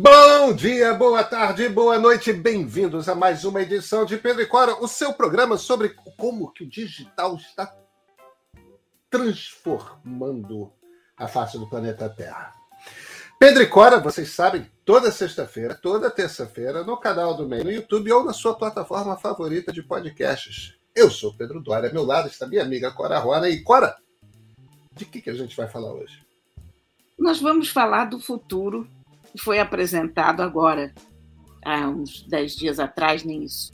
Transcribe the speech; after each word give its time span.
Bom 0.00 0.52
dia, 0.52 0.94
boa 0.94 1.24
tarde, 1.24 1.68
boa 1.68 1.98
noite, 1.98 2.32
bem-vindos 2.32 3.08
a 3.08 3.16
mais 3.16 3.44
uma 3.44 3.62
edição 3.62 4.04
de 4.04 4.16
Pedro 4.16 4.42
e 4.42 4.46
Cora, 4.46 4.80
o 4.80 4.86
seu 4.86 5.12
programa 5.12 5.58
sobre 5.58 5.88
como 6.16 6.52
que 6.52 6.62
o 6.62 6.68
digital 6.68 7.34
está 7.34 7.74
transformando 9.10 10.72
a 11.16 11.26
face 11.26 11.58
do 11.58 11.68
planeta 11.68 12.08
Terra. 12.08 12.54
Pedro 13.40 13.60
e 13.60 13.66
Cora, 13.66 13.98
vocês 13.98 14.30
sabem, 14.30 14.70
toda 14.84 15.10
sexta-feira, 15.10 15.74
toda 15.74 16.08
terça-feira, 16.08 16.84
no 16.84 16.96
canal 16.96 17.34
do 17.34 17.48
MEI, 17.48 17.64
no 17.64 17.72
YouTube 17.72 18.12
ou 18.12 18.24
na 18.24 18.32
sua 18.32 18.54
plataforma 18.54 19.16
favorita 19.16 19.72
de 19.72 19.82
podcasts. 19.82 20.76
Eu 20.94 21.10
sou 21.10 21.34
Pedro 21.34 21.60
Dória, 21.60 21.88
ao 21.88 21.94
meu 21.94 22.04
lado 22.04 22.28
está 22.28 22.46
minha 22.46 22.62
amiga 22.62 22.92
Cora 22.92 23.18
Rona. 23.18 23.48
E 23.48 23.64
Cora, 23.64 23.96
de 24.92 25.04
que, 25.04 25.20
que 25.20 25.30
a 25.30 25.34
gente 25.34 25.56
vai 25.56 25.66
falar 25.66 25.92
hoje? 25.92 26.24
Nós 27.18 27.40
vamos 27.40 27.68
falar 27.68 28.04
do 28.04 28.20
futuro 28.20 28.88
que 29.38 29.44
foi 29.44 29.60
apresentado 29.60 30.42
agora, 30.42 30.92
há 31.64 31.88
uns 31.88 32.26
10 32.28 32.56
dias 32.56 32.80
atrás, 32.80 33.22
nem 33.22 33.44
isso. 33.44 33.70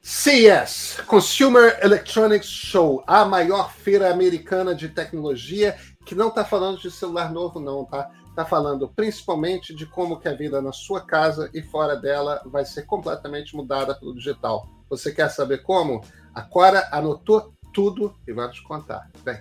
CES, 0.00 1.02
Consumer 1.06 1.78
Electronics 1.82 2.48
Show, 2.48 3.04
a 3.06 3.24
maior 3.24 3.70
feira 3.70 4.10
americana 4.10 4.74
de 4.74 4.88
tecnologia, 4.88 5.76
que 6.06 6.14
não 6.14 6.28
está 6.28 6.44
falando 6.44 6.80
de 6.80 6.90
celular 6.90 7.30
novo, 7.30 7.60
não, 7.60 7.84
tá? 7.84 8.10
Está 8.28 8.44
falando 8.44 8.88
principalmente 8.88 9.74
de 9.74 9.86
como 9.86 10.18
que 10.18 10.28
a 10.28 10.34
vida 10.34 10.60
na 10.60 10.72
sua 10.72 11.00
casa 11.00 11.48
e 11.54 11.62
fora 11.62 11.96
dela 11.96 12.42
vai 12.46 12.64
ser 12.64 12.82
completamente 12.82 13.54
mudada 13.54 13.94
pelo 13.94 14.14
digital. 14.14 14.68
Você 14.90 15.12
quer 15.12 15.30
saber 15.30 15.58
como? 15.62 16.02
A 16.34 16.42
Cora 16.42 16.88
anotou 16.90 17.54
tudo 17.72 18.14
e 18.26 18.32
vai 18.32 18.50
te 18.50 18.62
contar. 18.62 19.10
Vem. 19.24 19.38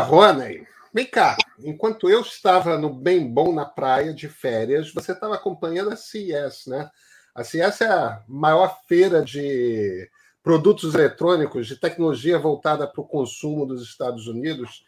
Roney, 0.00 0.66
vem 0.92 1.06
cá. 1.06 1.36
Enquanto 1.58 2.08
eu 2.08 2.20
estava 2.20 2.78
no 2.78 2.92
Bem 2.92 3.26
Bom 3.26 3.52
na 3.52 3.64
praia 3.64 4.12
de 4.12 4.28
férias, 4.28 4.92
você 4.92 5.12
estava 5.12 5.34
acompanhando 5.34 5.90
a 5.90 5.96
CES, 5.96 6.66
né? 6.66 6.90
A 7.34 7.44
CES 7.44 7.80
é 7.82 7.88
a 7.88 8.24
maior 8.28 8.80
feira 8.86 9.22
de 9.22 10.10
produtos 10.42 10.94
eletrônicos, 10.94 11.66
de 11.66 11.76
tecnologia 11.76 12.38
voltada 12.38 12.86
para 12.86 13.00
o 13.00 13.06
consumo 13.06 13.66
dos 13.66 13.82
Estados 13.82 14.26
Unidos. 14.26 14.84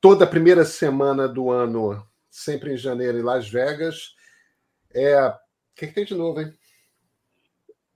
Toda 0.00 0.26
primeira 0.26 0.64
semana 0.64 1.28
do 1.28 1.50
ano, 1.50 2.06
sempre 2.30 2.72
em 2.72 2.76
janeiro, 2.76 3.18
em 3.18 3.22
Las 3.22 3.48
Vegas. 3.48 4.14
É... 4.94 5.20
O 5.26 5.34
que, 5.74 5.86
que 5.86 5.94
tem 5.94 6.04
de 6.04 6.14
novo, 6.14 6.40
hein? 6.40 6.52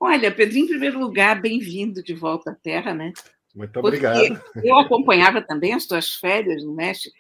Olha, 0.01 0.35
Pedro, 0.35 0.59
em 0.59 0.67
primeiro 0.67 0.99
lugar, 0.99 1.41
bem-vindo 1.41 2.03
de 2.03 2.15
volta 2.15 2.51
à 2.51 2.55
Terra, 2.55 2.93
né? 2.93 3.13
Muito 3.55 3.79
obrigado. 3.79 4.43
Eu 4.63 4.77
acompanhava 4.79 5.41
também 5.41 5.73
as 5.73 5.87
tuas 5.87 6.15
férias 6.15 6.65
no 6.65 6.75
México. 6.75 7.17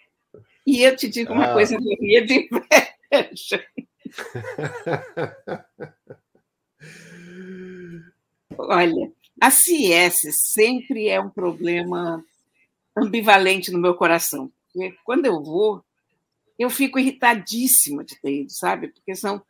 E 0.66 0.82
eu 0.82 0.96
te 0.96 1.08
digo 1.08 1.32
uma 1.32 1.50
ah. 1.50 1.52
coisa, 1.52 1.74
eu 1.74 1.80
morria 1.80 2.26
de 2.26 2.48
inveja. 2.50 3.64
Olha, 8.58 9.12
a 9.40 9.50
CS 9.50 10.22
sempre 10.52 11.08
é 11.08 11.20
um 11.20 11.30
problema 11.30 12.24
ambivalente 12.96 13.70
no 13.70 13.78
meu 13.78 13.94
coração. 13.94 14.50
Porque 14.72 14.96
quando 15.04 15.26
eu 15.26 15.42
vou, 15.42 15.84
eu 16.58 16.70
fico 16.70 16.98
irritadíssima 16.98 18.04
de 18.04 18.20
ter 18.20 18.42
ido, 18.42 18.50
sabe? 18.50 18.88
Porque 18.88 19.14
são 19.14 19.42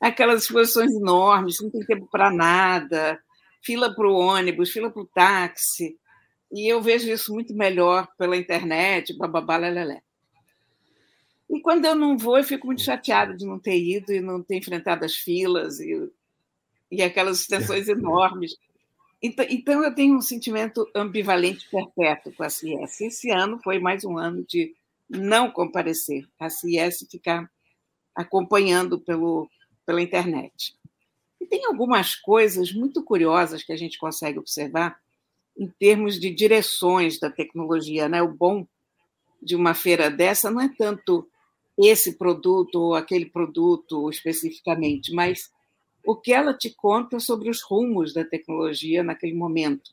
aquelas 0.00 0.42
exposições 0.42 0.92
enormes, 0.92 1.60
não 1.60 1.70
tem 1.70 1.84
tempo 1.84 2.08
para 2.10 2.30
nada, 2.30 3.18
fila 3.62 3.94
para 3.94 4.06
o 4.08 4.14
ônibus, 4.14 4.70
fila 4.70 4.90
para 4.90 5.02
o 5.02 5.06
táxi. 5.06 5.98
E 6.52 6.66
eu 6.66 6.80
vejo 6.80 7.10
isso 7.10 7.32
muito 7.32 7.54
melhor 7.54 8.08
pela 8.16 8.36
internet, 8.36 9.16
bababá, 9.16 9.56
lelé. 9.56 10.02
E 11.50 11.60
quando 11.60 11.84
eu 11.84 11.94
não 11.94 12.16
vou, 12.16 12.38
eu 12.38 12.44
fico 12.44 12.66
muito 12.66 12.82
chateada 12.82 13.34
de 13.34 13.46
não 13.46 13.58
ter 13.58 13.78
ido 13.78 14.12
e 14.12 14.20
não 14.20 14.42
ter 14.42 14.56
enfrentado 14.56 15.04
as 15.04 15.14
filas 15.14 15.80
e, 15.80 16.10
e 16.90 17.02
aquelas 17.02 17.40
extensões 17.40 17.88
enormes. 17.88 18.56
Então, 19.22 19.44
então, 19.48 19.82
eu 19.82 19.94
tenho 19.94 20.16
um 20.16 20.20
sentimento 20.20 20.88
ambivalente 20.94 21.68
perpétuo 21.70 22.32
com 22.32 22.42
a 22.42 22.50
CIS. 22.50 23.00
Esse 23.00 23.30
ano 23.30 23.58
foi 23.62 23.78
mais 23.78 24.04
um 24.04 24.16
ano 24.16 24.44
de 24.44 24.74
não 25.08 25.50
comparecer, 25.50 26.26
a 26.38 26.50
CIS 26.50 27.06
ficar 27.10 27.50
acompanhando 28.14 28.98
pelo, 29.00 29.48
pela 29.86 30.02
internet. 30.02 30.76
E 31.40 31.46
tem 31.46 31.64
algumas 31.64 32.14
coisas 32.14 32.72
muito 32.72 33.02
curiosas 33.02 33.62
que 33.62 33.72
a 33.72 33.76
gente 33.76 33.98
consegue 33.98 34.38
observar 34.38 35.00
em 35.58 35.66
termos 35.66 36.20
de 36.20 36.30
direções 36.30 37.18
da 37.18 37.30
tecnologia. 37.30 38.08
Né? 38.08 38.22
O 38.22 38.28
bom 38.28 38.66
de 39.42 39.56
uma 39.56 39.74
feira 39.74 40.10
dessa 40.10 40.50
não 40.50 40.60
é 40.60 40.68
tanto 40.68 41.28
esse 41.76 42.16
produto 42.16 42.76
ou 42.76 42.94
aquele 42.94 43.26
produto 43.26 44.08
especificamente, 44.10 45.12
mas 45.12 45.50
o 46.04 46.16
que 46.16 46.32
ela 46.32 46.54
te 46.54 46.70
conta 46.70 47.20
sobre 47.20 47.50
os 47.50 47.62
rumos 47.62 48.12
da 48.12 48.24
tecnologia 48.24 49.02
naquele 49.02 49.34
momento, 49.34 49.90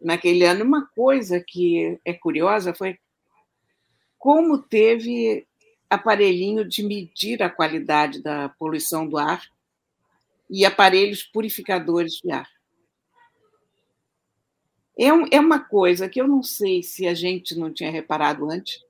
naquele 0.00 0.44
ano. 0.44 0.64
Uma 0.64 0.86
coisa 0.86 1.42
que 1.46 1.98
é 2.04 2.12
curiosa 2.12 2.74
foi 2.74 2.98
como 4.18 4.58
teve 4.58 5.46
aparelhinho 5.88 6.64
de 6.64 6.82
medir 6.82 7.42
a 7.42 7.50
qualidade 7.50 8.22
da 8.22 8.48
poluição 8.50 9.08
do 9.08 9.18
ar 9.18 9.42
e 10.48 10.64
aparelhos 10.64 11.22
purificadores 11.22 12.14
de 12.14 12.30
ar. 12.30 12.48
É, 15.02 15.10
um, 15.10 15.24
é 15.30 15.40
uma 15.40 15.58
coisa 15.58 16.10
que 16.10 16.20
eu 16.20 16.28
não 16.28 16.42
sei 16.42 16.82
se 16.82 17.08
a 17.08 17.14
gente 17.14 17.54
não 17.54 17.72
tinha 17.72 17.90
reparado 17.90 18.50
antes. 18.50 18.84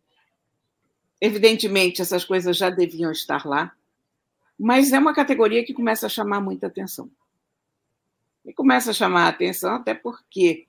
Evidentemente, 1.21 2.03
essas 2.03 2.25
coisas 2.25 2.57
já 2.57 2.69
deviam 2.69 3.13
estar 3.13 3.47
lá, 3.47 3.73
mas 4.59 4.93
é 4.93 4.99
uma 4.99 5.15
categoria 5.15 5.65
que 5.65 5.73
começa 5.73 6.07
a 6.07 6.09
chamar 6.09 6.41
muita 6.41 6.67
atenção. 6.67 7.09
E 8.45 8.53
começa 8.53 8.91
a 8.91 8.95
chamar 8.95 9.27
a 9.27 9.29
atenção 9.29 9.77
até 9.77 9.95
porque 9.95 10.67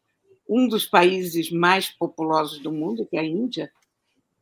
um 0.48 0.68
dos 0.68 0.86
países 0.86 1.50
mais 1.50 1.90
populosos 1.90 2.60
do 2.60 2.72
mundo, 2.72 3.08
que 3.08 3.18
é 3.18 3.22
a 3.22 3.26
Índia, 3.26 3.72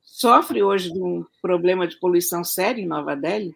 sofre 0.01 0.61
hoje 0.61 0.91
de 0.91 1.01
um 1.01 1.25
problema 1.41 1.87
de 1.87 1.95
poluição 1.95 2.43
sério 2.43 2.83
em 2.83 2.87
Nova 2.87 3.15
Delhi. 3.15 3.55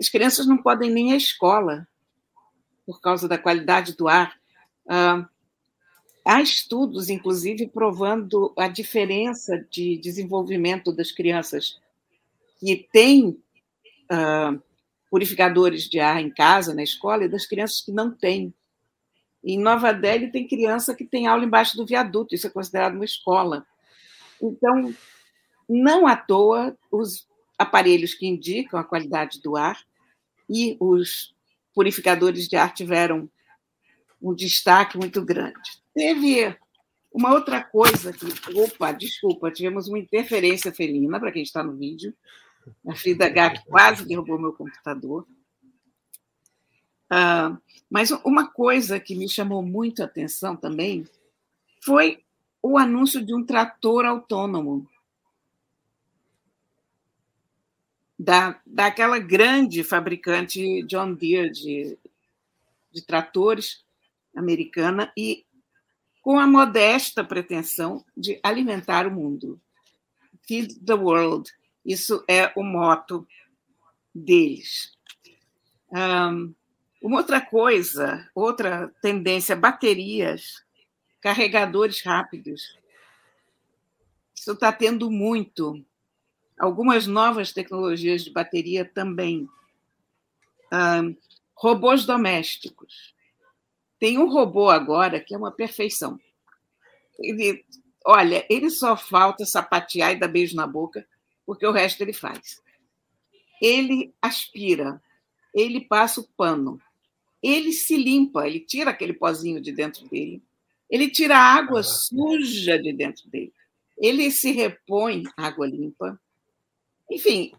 As 0.00 0.08
crianças 0.08 0.46
não 0.46 0.56
podem 0.56 0.90
nem 0.90 1.10
ir 1.10 1.14
à 1.14 1.16
escola 1.16 1.86
por 2.86 2.98
causa 3.02 3.28
da 3.28 3.36
qualidade 3.36 3.94
do 3.94 4.08
ar. 4.08 4.40
Ah, 4.88 5.28
Há 6.24 6.40
estudos, 6.40 7.10
inclusive, 7.10 7.66
provando 7.66 8.52
a 8.56 8.66
diferença 8.66 9.58
de 9.70 9.98
desenvolvimento 9.98 10.90
das 10.90 11.12
crianças 11.12 11.78
que 12.58 12.88
têm 12.90 13.38
uh, 14.10 14.62
purificadores 15.10 15.84
de 15.84 16.00
ar 16.00 16.20
em 16.22 16.30
casa, 16.30 16.74
na 16.74 16.82
escola, 16.82 17.24
e 17.24 17.28
das 17.28 17.46
crianças 17.46 17.82
que 17.82 17.92
não 17.92 18.10
têm. 18.10 18.54
Em 19.44 19.58
Nova 19.58 19.92
Delhi, 19.92 20.32
tem 20.32 20.48
criança 20.48 20.94
que 20.94 21.04
tem 21.04 21.26
aula 21.26 21.44
embaixo 21.44 21.76
do 21.76 21.84
viaduto, 21.84 22.34
isso 22.34 22.46
é 22.46 22.50
considerado 22.50 22.94
uma 22.94 23.04
escola. 23.04 23.66
Então, 24.40 24.94
não 25.68 26.06
à 26.06 26.16
toa, 26.16 26.74
os 26.90 27.28
aparelhos 27.58 28.14
que 28.14 28.26
indicam 28.26 28.80
a 28.80 28.84
qualidade 28.84 29.42
do 29.42 29.56
ar 29.56 29.78
e 30.48 30.76
os 30.80 31.34
purificadores 31.74 32.48
de 32.48 32.56
ar 32.56 32.72
tiveram 32.72 33.28
um 34.22 34.34
destaque 34.34 34.96
muito 34.96 35.22
grande. 35.22 35.83
Teve 35.94 36.56
uma 37.12 37.32
outra 37.32 37.62
coisa 37.62 38.12
que. 38.12 38.26
Opa, 38.58 38.90
desculpa, 38.90 39.50
tivemos 39.50 39.86
uma 39.86 39.98
interferência 39.98 40.72
felina, 40.72 41.20
para 41.20 41.30
quem 41.30 41.42
está 41.42 41.62
no 41.62 41.76
vídeo. 41.76 42.12
A 42.86 42.94
Frida 42.96 43.28
Gac 43.28 43.64
quase 43.66 44.04
derrubou 44.04 44.38
meu 44.38 44.52
computador. 44.52 45.26
Ah, 47.08 47.56
mas 47.88 48.10
uma 48.24 48.50
coisa 48.50 48.98
que 48.98 49.14
me 49.14 49.28
chamou 49.28 49.62
muito 49.62 50.02
a 50.02 50.06
atenção 50.06 50.56
também 50.56 51.06
foi 51.80 52.24
o 52.60 52.76
anúncio 52.76 53.24
de 53.24 53.34
um 53.34 53.44
trator 53.44 54.04
autônomo. 54.04 54.88
Da, 58.18 58.60
daquela 58.64 59.18
grande 59.18 59.84
fabricante 59.84 60.82
John 60.84 61.14
Deere 61.14 61.50
de, 61.50 61.98
de 62.90 63.02
tratores 63.02 63.84
americana 64.34 65.12
e 65.16 65.44
com 66.24 66.38
a 66.38 66.46
modesta 66.46 67.22
pretensão 67.22 68.02
de 68.16 68.40
alimentar 68.42 69.06
o 69.06 69.10
mundo. 69.10 69.60
Feed 70.48 70.80
the 70.80 70.94
world. 70.94 71.52
Isso 71.84 72.24
é 72.26 72.50
o 72.56 72.62
moto 72.62 73.28
deles. 74.14 74.96
Um, 75.92 76.54
uma 77.02 77.18
outra 77.18 77.42
coisa, 77.42 78.26
outra 78.34 78.90
tendência, 79.02 79.54
baterias, 79.54 80.64
carregadores 81.20 82.00
rápidos. 82.00 82.74
Isso 84.34 84.52
está 84.52 84.72
tendo 84.72 85.10
muito. 85.10 85.84
algumas 86.58 87.06
novas 87.06 87.52
tecnologias 87.52 88.24
de 88.24 88.30
bateria 88.30 88.82
também. 88.82 89.46
Ah, 90.72 91.02
robôs 91.54 92.06
domésticos. 92.06 93.13
Tem 94.04 94.18
um 94.18 94.28
robô 94.28 94.68
agora 94.68 95.18
que 95.18 95.34
é 95.34 95.38
uma 95.38 95.50
perfeição. 95.50 96.20
Ele, 97.18 97.64
olha, 98.04 98.44
ele 98.50 98.68
só 98.68 98.98
falta 98.98 99.46
sapatear 99.46 100.12
e 100.12 100.18
dar 100.18 100.28
beijo 100.28 100.54
na 100.54 100.66
boca, 100.66 101.08
porque 101.46 101.66
o 101.66 101.72
resto 101.72 102.02
ele 102.02 102.12
faz. 102.12 102.62
Ele 103.62 104.12
aspira, 104.20 105.02
ele 105.54 105.80
passa 105.80 106.20
o 106.20 106.28
pano, 106.36 106.78
ele 107.42 107.72
se 107.72 107.96
limpa, 107.96 108.46
ele 108.46 108.60
tira 108.60 108.90
aquele 108.90 109.14
pozinho 109.14 109.58
de 109.58 109.72
dentro 109.72 110.06
dele, 110.06 110.42
ele 110.90 111.08
tira 111.08 111.38
a 111.38 111.54
água 111.54 111.82
suja 111.82 112.78
de 112.78 112.92
dentro 112.92 113.26
dele, 113.30 113.54
ele 113.96 114.30
se 114.30 114.52
repõe 114.52 115.22
água 115.34 115.66
limpa. 115.66 116.20
Enfim, 117.10 117.54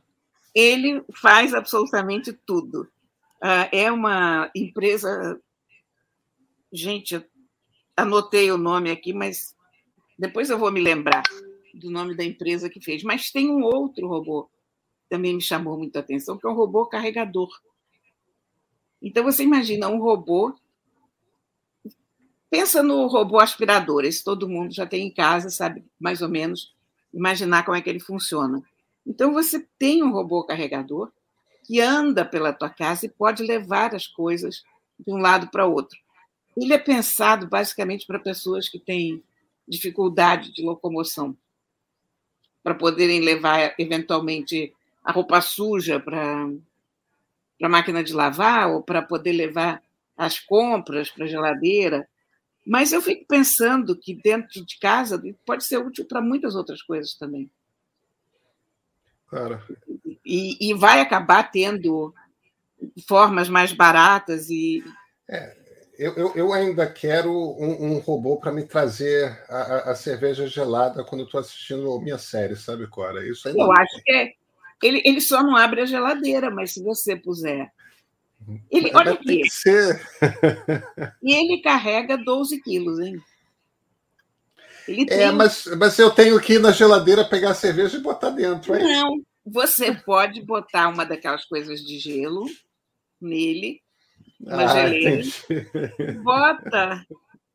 ele 0.53 1.03
faz 1.11 1.55
absolutamente 1.55 2.31
tudo. 2.31 2.87
Ah, 3.41 3.67
é 3.71 3.91
uma 3.91 4.51
empresa. 4.53 5.41
Gente, 6.75 7.25
anotei 7.95 8.51
o 8.51 8.57
nome 8.57 8.91
aqui, 8.91 9.13
mas 9.13 9.55
depois 10.19 10.49
eu 10.49 10.59
vou 10.59 10.69
me 10.69 10.81
lembrar 10.81 11.23
do 11.73 11.89
nome 11.89 12.13
da 12.13 12.23
empresa 12.23 12.69
que 12.69 12.81
fez. 12.81 13.01
Mas 13.01 13.31
tem 13.31 13.49
um 13.49 13.63
outro 13.63 14.09
robô 14.09 14.43
que 14.43 15.07
também 15.09 15.33
me 15.33 15.41
chamou 15.41 15.77
muita 15.77 15.99
atenção, 15.99 16.37
que 16.37 16.45
é 16.45 16.49
um 16.49 16.53
robô 16.53 16.85
carregador. 16.85 17.49
Então 19.01 19.23
você 19.23 19.43
imagina 19.43 19.87
um 19.87 20.01
robô. 20.01 20.53
Pensa 22.49 22.83
no 22.83 23.07
robô 23.07 23.39
aspirador, 23.39 24.03
esse 24.03 24.21
todo 24.21 24.49
mundo 24.49 24.73
já 24.73 24.85
tem 24.85 25.07
em 25.07 25.13
casa, 25.13 25.49
sabe 25.49 25.85
mais 25.97 26.21
ou 26.21 26.27
menos 26.27 26.75
imaginar 27.13 27.63
como 27.63 27.77
é 27.77 27.81
que 27.81 27.89
ele 27.89 28.01
funciona. 28.01 28.61
Então 29.07 29.31
você 29.31 29.65
tem 29.79 30.03
um 30.03 30.11
robô 30.11 30.43
carregador 30.43 31.09
que 31.63 31.79
anda 31.79 32.25
pela 32.25 32.51
tua 32.51 32.69
casa 32.69 33.05
e 33.05 33.09
pode 33.09 33.43
levar 33.43 33.95
as 33.95 34.07
coisas 34.07 34.61
de 34.99 35.13
um 35.13 35.17
lado 35.17 35.49
para 35.49 35.65
outro. 35.65 36.04
Ele 36.55 36.73
é 36.73 36.77
pensado 36.77 37.47
basicamente 37.47 38.05
para 38.05 38.19
pessoas 38.19 38.69
que 38.69 38.79
têm 38.79 39.23
dificuldade 39.67 40.53
de 40.53 40.61
locomoção, 40.61 41.35
para 42.63 42.75
poderem 42.75 43.19
levar 43.19 43.75
eventualmente 43.77 44.73
a 45.03 45.11
roupa 45.11 45.41
suja 45.41 45.99
para 45.99 46.47
a 47.61 47.69
máquina 47.69 48.03
de 48.03 48.13
lavar 48.13 48.69
ou 48.69 48.81
para 48.81 49.01
poder 49.01 49.33
levar 49.33 49.83
as 50.17 50.39
compras 50.39 51.09
para 51.09 51.25
a 51.25 51.27
geladeira. 51.27 52.07
Mas 52.65 52.91
eu 52.91 53.01
fico 53.01 53.25
pensando 53.27 53.95
que 53.95 54.15
dentro 54.15 54.65
de 54.65 54.79
casa 54.79 55.21
pode 55.45 55.63
ser 55.63 55.77
útil 55.77 56.05
para 56.05 56.21
muitas 56.21 56.55
outras 56.55 56.81
coisas 56.81 57.13
também. 57.13 57.49
Claro. 59.27 59.61
E, 60.25 60.69
e 60.69 60.73
vai 60.73 61.01
acabar 61.01 61.43
tendo 61.51 62.13
formas 63.07 63.49
mais 63.49 63.71
baratas 63.71 64.49
e. 64.49 64.83
É, 65.27 65.64
eu, 65.97 66.13
eu, 66.15 66.33
eu, 66.35 66.53
ainda 66.53 66.85
quero 66.87 67.31
um, 67.31 67.93
um 67.93 67.97
robô 67.99 68.37
para 68.37 68.51
me 68.51 68.63
trazer 68.63 69.37
a, 69.49 69.91
a, 69.91 69.95
cerveja 69.95 70.47
gelada 70.47 71.03
quando 71.03 71.21
eu 71.21 71.25
estou 71.25 71.39
assistindo 71.39 71.99
minha 71.99 72.17
série, 72.17 72.55
sabe, 72.55 72.87
Cora? 72.87 73.27
Isso 73.27 73.47
eu 73.49 73.71
acho 73.71 74.03
que 74.03 74.11
é, 74.11 74.31
ele, 74.83 75.01
ele 75.05 75.21
só 75.21 75.41
não 75.41 75.55
abre 75.55 75.81
a 75.81 75.85
geladeira, 75.85 76.49
mas 76.49 76.73
se 76.73 76.83
você 76.83 77.15
puser. 77.15 77.71
Ele, 78.69 78.91
olha 78.93 79.13
aqui. 79.13 79.41
e 81.23 81.33
ele 81.33 81.61
carrega 81.61 82.17
12 82.17 82.61
quilos, 82.61 82.99
hein? 82.99 83.21
Ele 84.87 85.05
é, 85.09 85.31
mas, 85.31 85.65
mas 85.77 85.97
eu 85.97 86.11
tenho 86.11 86.39
que 86.39 86.53
ir 86.53 86.59
na 86.59 86.71
geladeira 86.71 87.25
pegar 87.25 87.51
a 87.51 87.55
cerveja 87.55 87.97
e 87.97 88.01
botar 88.01 88.29
dentro, 88.29 88.75
hein? 88.75 88.83
Não, 88.83 89.21
você 89.45 89.93
pode 89.93 90.41
botar 90.41 90.89
uma 90.89 91.05
daquelas 91.05 91.45
coisas 91.45 91.81
de 91.81 91.97
gelo 91.97 92.45
nele, 93.19 93.81
uma 94.45 94.63
ah, 94.63 96.15
bota 96.23 97.05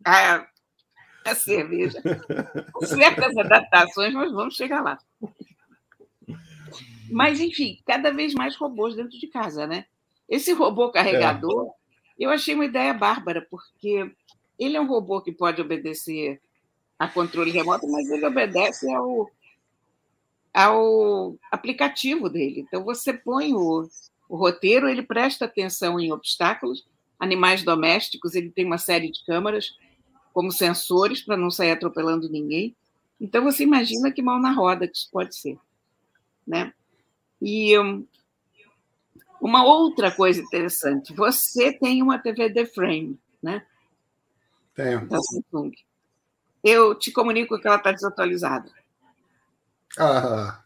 a, 0.04 0.46
a 1.24 1.34
cerveja, 1.34 2.02
com 2.72 2.86
certas 2.86 3.36
adaptações, 3.36 4.12
mas 4.12 4.32
vamos 4.32 4.56
chegar 4.56 4.82
lá. 4.82 4.98
Mas, 7.10 7.40
enfim, 7.40 7.78
cada 7.86 8.12
vez 8.12 8.34
mais 8.34 8.56
robôs 8.56 8.94
dentro 8.94 9.18
de 9.18 9.26
casa, 9.26 9.66
né? 9.66 9.86
Esse 10.28 10.52
robô 10.52 10.90
carregador, 10.90 11.68
é. 11.68 12.24
eu 12.24 12.30
achei 12.30 12.54
uma 12.54 12.64
ideia 12.64 12.94
bárbara, 12.94 13.46
porque 13.50 14.10
ele 14.58 14.76
é 14.76 14.80
um 14.80 14.86
robô 14.86 15.20
que 15.20 15.32
pode 15.32 15.60
obedecer 15.60 16.40
a 16.98 17.08
controle 17.08 17.50
remoto, 17.50 17.90
mas 17.90 18.08
ele 18.10 18.26
obedece 18.26 18.92
ao, 18.92 19.30
ao 20.54 21.36
aplicativo 21.50 22.28
dele. 22.28 22.60
Então, 22.60 22.84
você 22.84 23.12
põe 23.12 23.54
o, 23.54 23.88
o 24.30 24.36
roteiro, 24.36 24.88
ele 24.88 25.02
presta 25.02 25.44
atenção 25.44 25.98
em 25.98 26.12
obstáculos, 26.12 26.86
animais 27.18 27.62
domésticos, 27.62 28.34
ele 28.34 28.50
tem 28.50 28.64
uma 28.64 28.78
série 28.78 29.10
de 29.10 29.24
câmeras 29.24 29.76
como 30.32 30.52
sensores 30.52 31.20
para 31.20 31.36
não 31.36 31.50
sair 31.50 31.72
atropelando 31.72 32.30
ninguém. 32.30 32.74
Então, 33.20 33.44
você 33.44 33.64
imagina 33.64 34.10
que 34.10 34.22
mão 34.22 34.40
na 34.40 34.52
roda 34.52 34.86
que 34.86 34.96
isso 34.96 35.08
pode 35.10 35.36
ser. 35.36 35.58
Né? 36.46 36.72
E 37.42 37.78
um, 37.78 38.06
uma 39.40 39.64
outra 39.64 40.10
coisa 40.10 40.40
interessante, 40.40 41.12
você 41.12 41.72
tem 41.72 42.02
uma 42.02 42.18
TV 42.18 42.50
The 42.50 42.66
Frame, 42.66 43.18
né? 43.42 43.66
Tenho. 44.74 45.06
Da 45.06 45.18
Samsung 45.18 45.72
eu 46.62 46.94
te 46.94 47.10
comunico 47.10 47.58
que 47.58 47.66
ela 47.66 47.76
está 47.76 47.90
desatualizada. 47.92 48.70
Ah. 49.98 50.62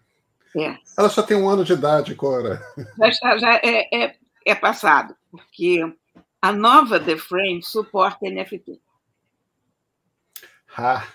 É. 0.57 0.79
Ela 0.97 1.09
só 1.09 1.23
tem 1.23 1.37
um 1.37 1.49
ano 1.49 1.65
de 1.65 1.73
idade, 1.73 2.15
Cora. 2.15 2.63
Já, 2.99 3.09
está, 3.09 3.39
já 3.39 3.55
é, 3.57 3.89
é, 3.93 4.17
é 4.47 4.55
passado, 4.55 5.17
porque 5.31 5.81
a 6.41 6.53
nova 6.53 7.01
The 7.01 7.17
Frame 7.17 7.63
suporta 7.63 8.31
NFT. 8.31 8.81
Ah. 10.77 11.07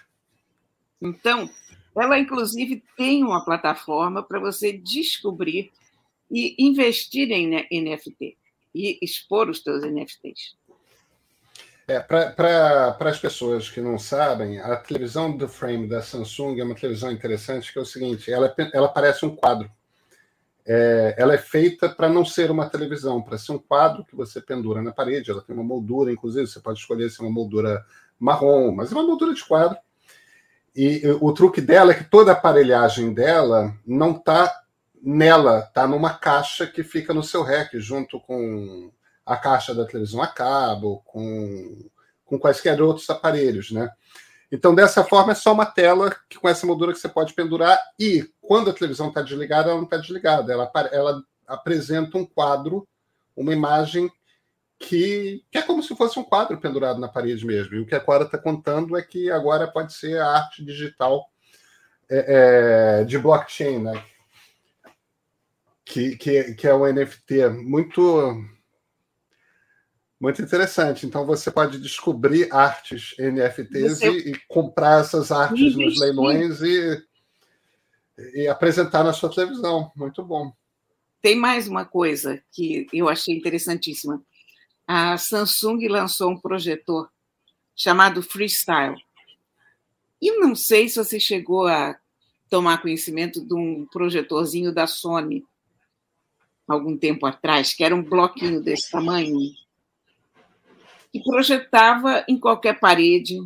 Então, 1.01 1.49
ela 1.95 2.19
inclusive 2.19 2.83
tem 2.97 3.23
uma 3.23 3.43
plataforma 3.45 4.21
para 4.21 4.39
você 4.39 4.73
descobrir 4.73 5.71
e 6.29 6.55
investir 6.59 7.31
em 7.31 7.47
NFT 7.81 8.37
e 8.75 8.99
expor 9.01 9.49
os 9.49 9.61
seus 9.61 9.83
NFTs. 9.83 10.58
É, 11.89 11.99
Para 11.99 13.09
as 13.09 13.17
pessoas 13.17 13.67
que 13.67 13.81
não 13.81 13.97
sabem, 13.97 14.59
a 14.59 14.75
televisão 14.75 15.35
do 15.35 15.49
frame 15.49 15.87
da 15.87 16.03
Samsung 16.03 16.59
é 16.59 16.63
uma 16.63 16.75
televisão 16.75 17.11
interessante, 17.11 17.73
que 17.73 17.79
é 17.79 17.81
o 17.81 17.85
seguinte: 17.85 18.31
ela, 18.31 18.53
ela 18.71 18.87
parece 18.87 19.25
um 19.25 19.35
quadro. 19.35 19.67
É, 20.67 21.15
ela 21.17 21.33
é 21.33 21.37
feita 21.39 21.89
para 21.89 22.07
não 22.07 22.23
ser 22.23 22.51
uma 22.51 22.69
televisão, 22.69 23.23
para 23.23 23.39
ser 23.39 23.53
um 23.53 23.57
quadro 23.57 24.05
que 24.05 24.15
você 24.15 24.39
pendura 24.39 24.83
na 24.83 24.91
parede. 24.91 25.31
Ela 25.31 25.41
tem 25.41 25.55
uma 25.55 25.63
moldura, 25.63 26.11
inclusive, 26.11 26.45
você 26.45 26.59
pode 26.59 26.77
escolher 26.77 27.09
se 27.09 27.21
é 27.21 27.23
uma 27.23 27.33
moldura 27.33 27.83
marrom, 28.19 28.71
mas 28.71 28.91
é 28.91 28.93
uma 28.93 29.07
moldura 29.07 29.33
de 29.33 29.43
quadro. 29.43 29.79
E 30.75 31.01
o 31.19 31.33
truque 31.33 31.59
dela 31.59 31.89
é 31.89 31.95
que 31.95 32.03
toda 32.03 32.31
a 32.31 32.35
aparelhagem 32.35 33.15
dela 33.15 33.75
não 33.83 34.11
está 34.11 34.61
nela, 35.01 35.65
está 35.67 35.87
numa 35.87 36.13
caixa 36.13 36.67
que 36.67 36.83
fica 36.83 37.15
no 37.15 37.23
seu 37.23 37.41
rack, 37.41 37.79
junto 37.79 38.19
com 38.19 38.91
a 39.29 39.37
caixa 39.37 39.75
da 39.75 39.85
televisão 39.85 40.23
a 40.23 40.27
cabo, 40.27 41.03
com, 41.05 41.87
com 42.25 42.39
quaisquer 42.39 42.81
outros 42.81 43.07
aparelhos, 43.11 43.69
né? 43.69 43.91
Então, 44.51 44.73
dessa 44.73 45.03
forma, 45.03 45.33
é 45.33 45.35
só 45.35 45.53
uma 45.53 45.67
tela 45.67 46.15
que, 46.27 46.39
com 46.39 46.49
essa 46.49 46.65
moldura 46.65 46.91
que 46.91 46.97
você 46.97 47.07
pode 47.07 47.33
pendurar 47.33 47.79
e, 47.99 48.27
quando 48.41 48.71
a 48.71 48.73
televisão 48.73 49.09
está 49.09 49.21
desligada, 49.21 49.69
ela 49.69 49.77
não 49.77 49.83
está 49.83 49.97
desligada. 49.97 50.51
Ela, 50.51 50.71
ela 50.91 51.23
apresenta 51.45 52.17
um 52.17 52.25
quadro, 52.25 52.87
uma 53.37 53.53
imagem 53.53 54.11
que, 54.79 55.43
que, 55.51 55.59
é 55.59 55.61
como 55.61 55.83
se 55.83 55.95
fosse 55.95 56.17
um 56.17 56.23
quadro 56.23 56.59
pendurado 56.59 56.99
na 56.99 57.07
parede 57.07 57.45
mesmo. 57.45 57.75
E 57.75 57.79
o 57.79 57.85
que 57.85 57.93
a 57.93 57.99
Cora 57.99 58.23
está 58.23 58.39
contando 58.39 58.97
é 58.97 59.03
que 59.03 59.29
agora 59.29 59.67
pode 59.67 59.93
ser 59.93 60.19
a 60.19 60.27
arte 60.27 60.65
digital 60.65 61.29
é, 62.09 63.01
é, 63.01 63.03
de 63.03 63.19
blockchain, 63.19 63.77
né? 63.77 64.03
Que, 65.85 66.17
que, 66.17 66.55
que 66.55 66.67
é 66.67 66.73
o 66.73 66.91
NFT. 66.91 67.49
Muito 67.49 68.58
muito 70.19 70.41
interessante. 70.41 71.05
Então 71.05 71.25
você 71.25 71.49
pode 71.49 71.79
descobrir 71.79 72.51
artes 72.53 73.15
NFTs 73.17 73.99
você... 73.99 74.09
e, 74.09 74.31
e, 74.31 74.39
comprar 74.47 75.01
essas 75.01 75.31
artes 75.31 75.75
nos 75.75 75.99
leilões 75.99 76.61
e, 76.61 77.03
e 78.33 78.47
apresentar 78.47 79.03
na 79.03 79.13
sua 79.13 79.29
televisão. 79.29 79.91
Muito 79.95 80.23
bom. 80.23 80.51
Tem 81.21 81.35
mais 81.35 81.67
uma 81.67 81.85
coisa 81.85 82.41
que 82.51 82.87
eu 82.93 83.07
achei 83.09 83.35
interessantíssima. 83.35 84.21
A 84.87 85.17
Samsung 85.17 85.87
lançou 85.87 86.31
um 86.31 86.39
projetor 86.39 87.09
chamado 87.75 88.21
Freestyle. 88.21 88.97
E 90.21 90.37
não 90.37 90.55
sei 90.55 90.89
se 90.89 90.97
você 90.97 91.19
chegou 91.19 91.67
a 91.67 91.97
tomar 92.49 92.81
conhecimento 92.81 93.45
de 93.45 93.53
um 93.53 93.85
projetorzinho 93.85 94.73
da 94.73 94.87
Sony 94.87 95.45
algum 96.67 96.97
tempo 96.97 97.25
atrás, 97.25 97.73
que 97.73 97.83
era 97.83 97.95
um 97.95 98.03
bloquinho 98.03 98.61
desse 98.61 98.91
tamanho, 98.91 99.37
e 101.13 101.21
projetava 101.21 102.23
em 102.27 102.39
qualquer 102.39 102.79
parede. 102.79 103.37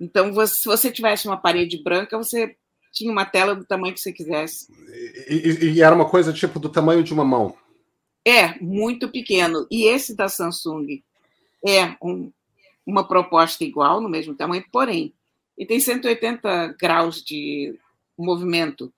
Então, 0.00 0.32
você, 0.32 0.54
se 0.54 0.66
você 0.66 0.90
tivesse 0.90 1.26
uma 1.26 1.36
parede 1.36 1.82
branca, 1.82 2.16
você 2.16 2.56
tinha 2.92 3.12
uma 3.12 3.24
tela 3.24 3.54
do 3.54 3.64
tamanho 3.64 3.94
que 3.94 4.00
você 4.00 4.12
quisesse. 4.12 4.66
E, 5.28 5.34
e, 5.34 5.72
e 5.72 5.82
era 5.82 5.94
uma 5.94 6.08
coisa 6.08 6.32
tipo 6.32 6.58
do 6.58 6.68
tamanho 6.68 7.02
de 7.02 7.12
uma 7.12 7.24
mão. 7.24 7.56
É, 8.26 8.58
muito 8.60 9.08
pequeno. 9.08 9.66
E 9.70 9.84
esse 9.84 10.14
da 10.14 10.28
Samsung 10.28 11.02
é 11.66 11.96
um, 12.02 12.30
uma 12.86 13.06
proposta 13.06 13.64
igual, 13.64 14.00
no 14.00 14.08
mesmo 14.08 14.34
tamanho, 14.34 14.64
porém, 14.72 15.14
ele 15.56 15.68
tem 15.68 15.80
180 15.80 16.76
graus 16.78 17.22
de 17.22 17.78
movimento. 18.16 18.92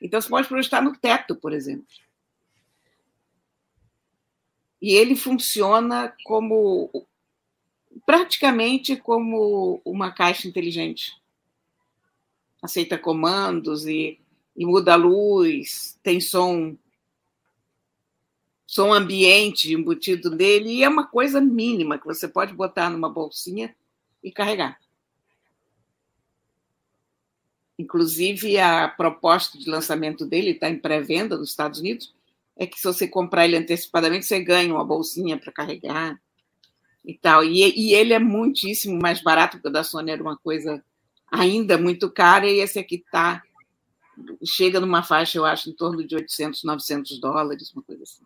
Então, 0.00 0.20
você 0.20 0.28
pode 0.28 0.48
projetar 0.48 0.80
no 0.80 0.96
teto, 0.96 1.34
por 1.36 1.52
exemplo. 1.52 1.86
E 4.80 4.94
ele 4.94 5.14
funciona 5.14 6.14
como 6.24 6.90
praticamente 8.06 8.96
como 8.96 9.80
uma 9.84 10.10
caixa 10.10 10.48
inteligente. 10.48 11.12
Aceita 12.62 12.98
comandos 12.98 13.86
e, 13.86 14.18
e 14.56 14.66
muda 14.66 14.94
a 14.94 14.96
luz, 14.96 15.98
tem 16.02 16.20
som 16.20 16.76
som 18.70 18.92
ambiente 18.92 19.72
embutido 19.72 20.30
nele, 20.30 20.70
e 20.70 20.84
é 20.84 20.88
uma 20.88 21.04
coisa 21.04 21.40
mínima 21.40 21.98
que 21.98 22.06
você 22.06 22.28
pode 22.28 22.54
botar 22.54 22.88
numa 22.88 23.08
bolsinha 23.08 23.74
e 24.22 24.30
carregar. 24.30 24.78
Inclusive, 27.76 28.60
a 28.60 28.86
proposta 28.86 29.58
de 29.58 29.68
lançamento 29.68 30.24
dele 30.24 30.50
está 30.50 30.70
em 30.70 30.78
pré-venda 30.78 31.36
nos 31.36 31.50
Estados 31.50 31.80
Unidos, 31.80 32.14
é 32.60 32.66
que 32.66 32.78
se 32.78 32.84
você 32.84 33.08
comprar 33.08 33.46
ele 33.46 33.56
antecipadamente, 33.56 34.26
você 34.26 34.38
ganha 34.38 34.74
uma 34.74 34.84
bolsinha 34.84 35.38
para 35.38 35.50
carregar 35.50 36.20
e 37.02 37.14
tal. 37.14 37.42
E, 37.42 37.62
e, 37.74 37.94
ele 37.94 38.12
é 38.12 38.18
muitíssimo 38.18 39.00
mais 39.00 39.22
barato, 39.22 39.56
porque 39.56 39.68
o 39.68 39.72
da 39.72 39.82
Sony 39.82 40.10
era 40.10 40.22
uma 40.22 40.36
coisa 40.36 40.84
ainda 41.32 41.78
muito 41.78 42.10
cara, 42.10 42.46
e 42.46 42.60
esse 42.60 42.78
aqui 42.78 43.02
tá 43.10 43.42
chega 44.44 44.78
numa 44.78 45.02
faixa, 45.02 45.38
eu 45.38 45.46
acho, 45.46 45.70
em 45.70 45.72
torno 45.72 46.06
de 46.06 46.14
800, 46.14 46.62
900 46.62 47.18
dólares, 47.18 47.72
uma 47.72 47.82
coisa 47.82 48.02
assim. 48.02 48.24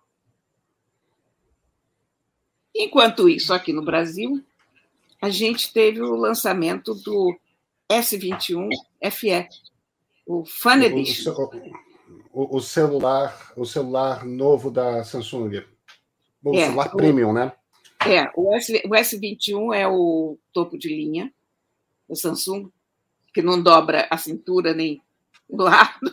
Enquanto 2.75 3.29
isso, 3.29 3.55
aqui 3.55 3.73
no 3.73 3.85
Brasil, 3.85 4.45
a 5.23 5.31
gente 5.31 5.73
teve 5.73 6.03
o 6.03 6.17
lançamento 6.17 6.93
do 6.93 7.39
S21 7.89 8.69
FE, 9.13 9.49
o 10.27 10.45
Fun 10.45 10.83
Edition. 10.83 11.33
O, 12.35 12.57
o, 12.57 12.61
celular, 12.61 13.53
o 13.57 13.65
celular 13.65 14.25
novo 14.25 14.69
da 14.69 15.05
Samsung. 15.05 15.63
O 16.43 16.53
é, 16.53 16.65
celular 16.67 16.91
o, 16.93 16.97
premium, 16.97 17.33
né? 17.33 17.53
É, 18.05 18.29
o, 18.35 18.53
S, 18.57 18.83
o 18.85 18.89
S21 18.89 19.73
é 19.73 19.87
o 19.87 20.37
topo 20.53 20.77
de 20.77 20.89
linha 20.89 21.33
da 22.09 22.17
Samsung, 22.17 22.69
que 23.33 23.41
não 23.41 23.63
dobra 23.63 24.09
a 24.11 24.19
cintura 24.19 24.75
nem 24.75 25.01
o 25.49 25.63
lado. 25.63 26.11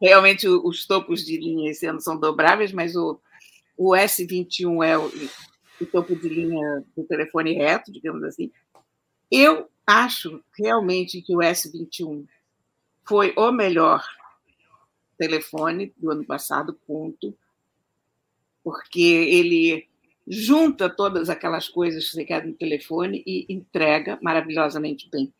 realmente 0.00 0.46
os 0.46 0.86
topos 0.86 1.24
de 1.24 1.36
linha 1.36 1.72
esse 1.72 1.86
ano 1.86 2.00
são 2.00 2.16
dobráveis, 2.16 2.72
mas 2.72 2.94
o, 2.94 3.20
o 3.76 3.96
S21 3.96 4.86
é 4.86 4.96
o, 4.96 5.10
o 5.80 5.86
topo 5.86 6.14
de 6.14 6.28
linha 6.28 6.84
do 6.96 7.02
telefone 7.02 7.52
reto, 7.54 7.90
digamos 7.90 8.22
assim. 8.22 8.52
Eu 9.28 9.68
acho 9.84 10.40
realmente 10.56 11.20
que 11.20 11.34
o 11.34 11.40
S21 11.40 12.24
foi 13.04 13.34
o 13.36 13.50
melhor 13.50 14.04
telefone 15.18 15.92
do 15.96 16.10
ano 16.10 16.24
passado, 16.24 16.78
ponto, 16.86 17.36
porque 18.62 19.00
ele 19.00 19.88
junta 20.26 20.90
todas 20.90 21.30
aquelas 21.30 21.68
coisas 21.68 22.06
que 22.06 22.10
você 22.16 22.24
quer 22.24 22.44
no 22.44 22.54
telefone 22.54 23.22
e 23.26 23.46
entrega 23.48 24.18
maravilhosamente 24.20 25.08
bem. 25.10 25.32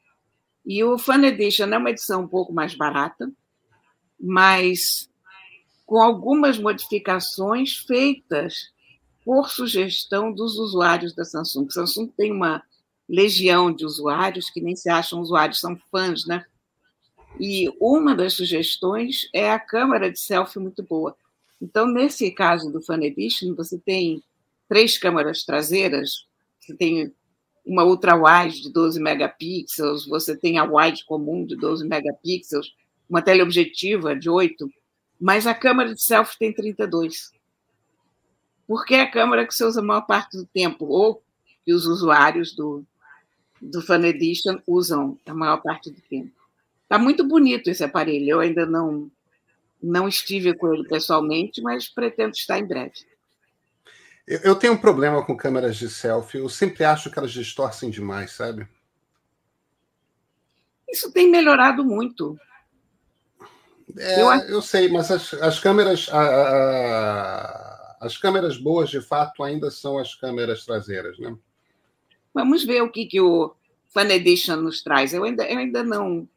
E 0.64 0.82
o 0.82 0.98
Fun 0.98 1.22
Edition 1.24 1.66
é 1.66 1.78
uma 1.78 1.90
edição 1.90 2.22
um 2.22 2.28
pouco 2.28 2.52
mais 2.52 2.74
barata, 2.74 3.30
mas 4.18 5.10
com 5.84 6.00
algumas 6.00 6.58
modificações 6.58 7.76
feitas 7.76 8.72
por 9.24 9.48
sugestão 9.50 10.32
dos 10.32 10.56
usuários 10.56 11.14
da 11.14 11.24
Samsung. 11.24 11.70
Samsung 11.70 12.08
tem 12.16 12.32
uma 12.32 12.62
legião 13.08 13.72
de 13.72 13.84
usuários 13.84 14.50
que 14.50 14.60
nem 14.60 14.74
se 14.74 14.88
acham 14.88 15.20
usuários, 15.20 15.60
são 15.60 15.76
fãs, 15.90 16.26
né? 16.26 16.44
E 17.38 17.68
uma 17.80 18.14
das 18.14 18.34
sugestões 18.34 19.28
é 19.32 19.50
a 19.50 19.58
câmera 19.58 20.10
de 20.10 20.18
selfie 20.18 20.58
muito 20.58 20.82
boa. 20.82 21.16
Então, 21.60 21.86
nesse 21.86 22.30
caso 22.30 22.70
do 22.70 22.82
Fan 22.82 23.02
Edition, 23.02 23.54
você 23.54 23.78
tem 23.78 24.22
três 24.68 24.98
câmeras 24.98 25.44
traseiras, 25.44 26.26
você 26.60 26.74
tem 26.74 27.12
uma 27.64 27.84
ultra 27.84 28.14
wide 28.14 28.62
de 28.62 28.72
12 28.72 29.00
megapixels, 29.00 30.06
você 30.06 30.36
tem 30.36 30.58
a 30.58 30.64
wide 30.64 31.04
comum 31.04 31.44
de 31.44 31.56
12 31.56 31.86
megapixels, 31.86 32.74
uma 33.08 33.22
teleobjetiva 33.22 34.14
de 34.14 34.28
8, 34.28 34.68
mas 35.20 35.46
a 35.46 35.54
câmera 35.54 35.94
de 35.94 36.02
selfie 36.02 36.38
tem 36.38 36.52
32 36.52 37.30
porque 38.66 38.94
é 38.94 39.02
a 39.02 39.10
câmera 39.10 39.46
que 39.46 39.54
você 39.54 39.64
usa 39.64 39.80
a 39.80 39.84
maior 39.84 40.02
parte 40.02 40.36
do 40.36 40.44
tempo, 40.46 40.86
ou 40.86 41.22
que 41.64 41.72
os 41.72 41.86
usuários 41.86 42.54
do, 42.54 42.84
do 43.60 43.80
Edition 44.06 44.58
usam 44.66 45.18
a 45.24 45.34
maior 45.34 45.58
parte 45.58 45.90
do 45.90 46.00
tempo. 46.02 46.32
Está 46.86 46.98
muito 46.98 47.26
bonito 47.26 47.68
esse 47.68 47.82
aparelho, 47.82 48.30
eu 48.30 48.40
ainda 48.40 48.64
não, 48.64 49.10
não 49.82 50.06
estive 50.06 50.54
com 50.54 50.72
ele 50.72 50.86
pessoalmente, 50.86 51.60
mas 51.60 51.88
pretendo 51.88 52.30
estar 52.30 52.60
em 52.60 52.64
breve. 52.64 52.94
Eu 54.24 54.54
tenho 54.54 54.72
um 54.72 54.78
problema 54.78 55.24
com 55.24 55.36
câmeras 55.36 55.76
de 55.76 55.88
selfie. 55.88 56.38
Eu 56.38 56.48
sempre 56.48 56.84
acho 56.84 57.10
que 57.10 57.18
elas 57.18 57.32
distorcem 57.32 57.90
demais, 57.90 58.32
sabe? 58.32 58.66
Isso 60.88 61.12
tem 61.12 61.30
melhorado 61.30 61.84
muito. 61.84 62.36
É, 63.98 64.20
eu... 64.20 64.30
eu, 64.48 64.62
sei, 64.62 64.88
mas 64.88 65.10
as, 65.10 65.34
as 65.34 65.58
câmeras. 65.58 66.08
A, 66.10 66.20
a, 66.20 67.96
as 68.00 68.16
câmeras 68.16 68.56
boas, 68.58 68.90
de 68.90 69.00
fato, 69.00 69.42
ainda 69.42 69.70
são 69.70 69.98
as 69.98 70.14
câmeras 70.14 70.64
traseiras, 70.64 71.18
né? 71.18 71.36
Vamos 72.34 72.64
ver 72.64 72.82
o 72.82 72.90
que, 72.90 73.06
que 73.06 73.20
o 73.20 73.54
Fan 73.88 74.08
Edition 74.08 74.56
nos 74.56 74.82
traz. 74.82 75.14
Eu 75.14 75.24
ainda, 75.24 75.44
eu 75.44 75.58
ainda 75.58 75.82
não, 75.82 76.28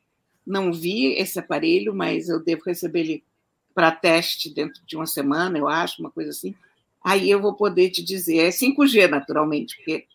não 0.50 0.74
vi 0.74 1.14
esse 1.14 1.38
aparelho, 1.38 1.94
mas 1.94 2.28
eu 2.28 2.44
devo 2.44 2.64
receber 2.66 3.02
ele 3.02 3.24
para 3.74 3.92
teste 3.92 4.54
dentro 4.54 4.82
de 4.86 4.96
uma 4.96 5.06
semana, 5.06 5.58
eu 5.58 5.68
acho, 5.68 6.02
uma 6.02 6.10
coisa 6.10 6.32
assim. 6.32 6.56
Aí 7.04 7.30
eu 7.30 7.40
vou 7.40 7.54
poder 7.54 7.92
te 7.92 8.04
dizer. 8.04 8.40
É 8.40 8.50
5G, 8.50 9.08
naturalmente, 9.08 9.78
porque 9.78 10.06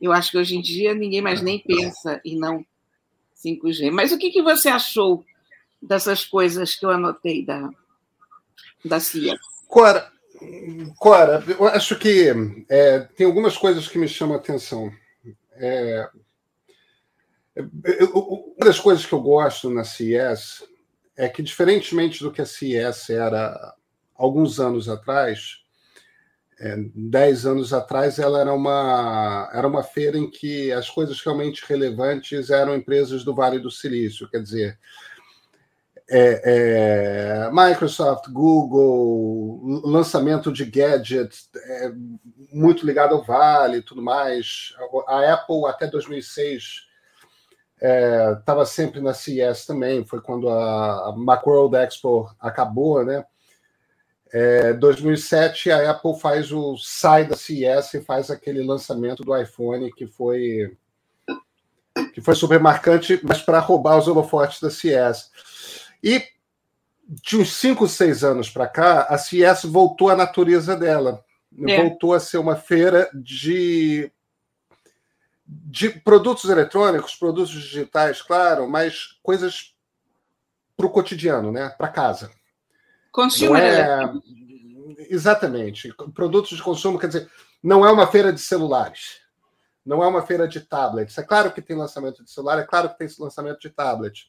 eu 0.00 0.10
acho 0.12 0.30
que 0.30 0.38
hoje 0.38 0.56
em 0.56 0.62
dia 0.62 0.94
ninguém 0.94 1.20
mais 1.20 1.42
nem 1.42 1.58
pensa 1.58 2.20
em 2.24 2.36
não 2.38 2.64
5G. 3.36 3.90
Mas 3.90 4.12
o 4.12 4.18
que, 4.18 4.30
que 4.30 4.42
você 4.42 4.68
achou 4.68 5.24
dessas 5.80 6.24
coisas 6.24 6.74
que 6.74 6.86
eu 6.86 6.90
anotei 6.90 7.44
da, 7.44 7.68
da 8.84 8.98
CIA? 8.98 9.36
Cora, 9.68 10.10
Cora, 10.98 11.44
eu 11.46 11.66
acho 11.66 11.98
que 11.98 12.32
é, 12.68 13.00
tem 13.16 13.26
algumas 13.26 13.56
coisas 13.56 13.86
que 13.86 13.98
me 13.98 14.08
chamam 14.08 14.36
a 14.36 14.38
atenção. 14.38 14.90
É, 15.54 16.08
uma 17.56 18.64
das 18.64 18.80
coisas 18.80 19.04
que 19.04 19.12
eu 19.12 19.20
gosto 19.20 19.70
na 19.70 19.84
CES 19.84 20.62
é 21.16 21.28
que, 21.28 21.42
diferentemente 21.42 22.22
do 22.22 22.32
que 22.32 22.40
a 22.40 22.46
CES 22.46 23.10
era 23.10 23.74
alguns 24.14 24.58
anos 24.58 24.88
atrás, 24.88 25.62
é, 26.58 26.76
dez 26.94 27.44
anos 27.44 27.72
atrás, 27.72 28.18
ela 28.18 28.40
era 28.40 28.52
uma, 28.54 29.50
era 29.52 29.66
uma 29.66 29.82
feira 29.82 30.16
em 30.16 30.30
que 30.30 30.70
as 30.72 30.88
coisas 30.88 31.20
realmente 31.20 31.64
relevantes 31.66 32.50
eram 32.50 32.74
empresas 32.74 33.24
do 33.24 33.34
Vale 33.34 33.58
do 33.58 33.70
Silício. 33.70 34.28
Quer 34.28 34.42
dizer, 34.42 34.78
é, 36.08 36.42
é, 36.44 37.50
Microsoft, 37.50 38.28
Google, 38.30 39.82
lançamento 39.84 40.52
de 40.52 40.64
gadgets 40.64 41.50
é, 41.56 41.92
muito 42.52 42.86
ligado 42.86 43.14
ao 43.14 43.24
Vale 43.24 43.78
e 43.78 43.82
tudo 43.82 44.00
mais. 44.00 44.74
A 45.08 45.32
Apple, 45.32 45.66
até 45.66 45.86
2006, 45.86 46.91
estava 47.82 48.62
é, 48.62 48.66
sempre 48.66 49.00
na 49.00 49.12
CES 49.12 49.66
também, 49.66 50.04
foi 50.04 50.20
quando 50.20 50.48
a, 50.48 51.08
a 51.08 51.12
Macworld 51.16 51.76
Expo 51.76 52.30
acabou, 52.38 53.04
né? 53.04 53.24
É, 54.32 54.72
2007 54.72 55.70
a 55.70 55.90
Apple 55.90 56.18
faz 56.18 56.50
o 56.52 56.76
sai 56.78 57.26
da 57.26 57.36
CES 57.36 57.94
e 57.94 58.00
faz 58.00 58.30
aquele 58.30 58.62
lançamento 58.62 59.22
do 59.22 59.36
iPhone 59.36 59.92
que 59.92 60.06
foi 60.06 60.74
que 62.14 62.22
foi 62.22 62.34
super 62.34 62.58
marcante, 62.58 63.20
mas 63.22 63.42
para 63.42 63.58
roubar 63.58 63.98
os 63.98 64.08
holofotes 64.08 64.60
da 64.60 64.70
CES. 64.70 65.30
E 66.02 66.22
de 67.06 67.36
uns 67.36 67.52
5, 67.54 67.86
6 67.86 68.24
anos 68.24 68.48
para 68.48 68.66
cá, 68.66 69.02
a 69.02 69.18
CES 69.18 69.64
voltou 69.64 70.08
à 70.08 70.16
natureza 70.16 70.74
dela. 70.74 71.22
É. 71.68 71.82
Voltou 71.82 72.14
a 72.14 72.20
ser 72.20 72.38
uma 72.38 72.56
feira 72.56 73.10
de, 73.12 74.10
de 75.64 75.90
produtos 75.90 76.48
eletrônicos, 76.48 77.14
produtos 77.14 77.50
digitais, 77.50 78.22
claro, 78.22 78.68
mas 78.68 79.18
coisas 79.22 79.74
para 80.76 80.86
o 80.86 80.90
cotidiano, 80.90 81.52
né? 81.52 81.68
para 81.70 81.88
casa. 81.88 82.30
Consumer 83.10 83.62
é... 83.62 84.12
Exatamente. 85.10 85.94
Produtos 86.14 86.56
de 86.56 86.62
consumo, 86.62 86.98
quer 86.98 87.08
dizer, 87.08 87.30
não 87.62 87.86
é 87.86 87.92
uma 87.92 88.06
feira 88.06 88.32
de 88.32 88.40
celulares. 88.40 89.20
Não 89.84 90.02
é 90.02 90.06
uma 90.06 90.22
feira 90.24 90.46
de 90.46 90.60
tablets. 90.60 91.18
É 91.18 91.22
claro 91.22 91.52
que 91.52 91.60
tem 91.60 91.76
lançamento 91.76 92.24
de 92.24 92.30
celular, 92.30 92.58
é 92.58 92.64
claro 92.64 92.88
que 92.88 92.98
tem 92.98 93.08
lançamento 93.18 93.60
de 93.60 93.70
tablet 93.70 94.26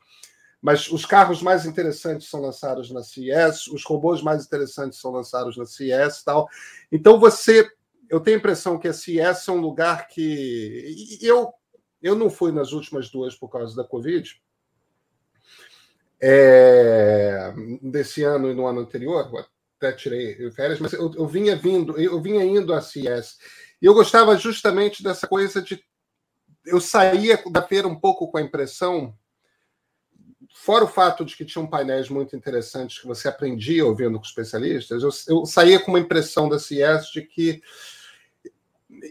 mas 0.64 0.90
os 0.90 1.06
carros 1.06 1.42
mais 1.42 1.66
interessantes 1.66 2.30
são 2.30 2.40
lançados 2.40 2.90
na 2.90 3.04
CES, 3.04 3.68
os 3.68 3.84
robôs 3.84 4.22
mais 4.22 4.46
interessantes 4.46 4.98
são 4.98 5.12
lançados 5.12 5.58
na 5.58 5.66
CES 5.66 6.24
tal. 6.24 6.48
Então 6.90 7.20
você, 7.20 7.70
eu 8.10 8.20
tenho 8.20 8.38
a 8.38 8.40
impressão 8.40 8.78
que 8.78 8.88
a 8.88 8.94
CES 8.94 9.48
é 9.48 9.52
um 9.52 9.60
lugar 9.60 10.08
que 10.08 11.18
eu 11.22 11.54
eu 12.04 12.16
não 12.16 12.30
fui 12.30 12.52
nas 12.52 12.74
últimas 12.74 13.10
duas 13.10 13.34
por 13.34 13.48
causa 13.48 13.74
da 13.74 13.88
Covid. 13.88 14.30
É, 16.22 17.54
desse 17.82 18.24
ano 18.24 18.52
e 18.52 18.54
no 18.54 18.68
ano 18.68 18.82
anterior, 18.82 19.30
até 19.78 19.94
tirei 19.94 20.52
férias, 20.52 20.80
mas 20.80 20.92
eu, 20.94 21.12
eu 21.16 21.26
vinha 21.26 21.56
vindo, 21.56 21.98
eu 22.00 22.22
vinha 22.22 22.44
indo 22.44 22.74
à 22.74 22.82
CES. 22.82 23.38
E 23.82 23.86
eu 23.86 23.94
gostava 23.94 24.38
justamente 24.38 25.02
dessa 25.02 25.28
coisa 25.28 25.62
de. 25.62 25.82
Eu 26.66 26.80
saía 26.80 27.42
da 27.52 27.62
feira 27.62 27.88
um 27.88 28.00
pouco 28.00 28.30
com 28.30 28.38
a 28.38 28.42
impressão 28.42 29.18
fora 30.54 30.86
o 30.86 30.88
fato 30.88 31.26
de 31.26 31.36
que 31.36 31.44
tinham 31.44 31.68
painéis 31.68 32.08
muito 32.08 32.36
interessantes 32.36 33.00
que 33.00 33.08
você 33.08 33.28
aprendia 33.28 33.86
ouvindo 33.86 34.18
com 34.20 34.26
especialistas, 34.26 35.02
eu, 35.02 35.10
eu 35.28 35.46
saía 35.46 35.80
com 35.80 35.92
uma 35.92 36.00
impressão 36.00 36.48
da 36.48 36.60
CIES 36.60 37.08
de 37.08 37.24
que 37.24 37.62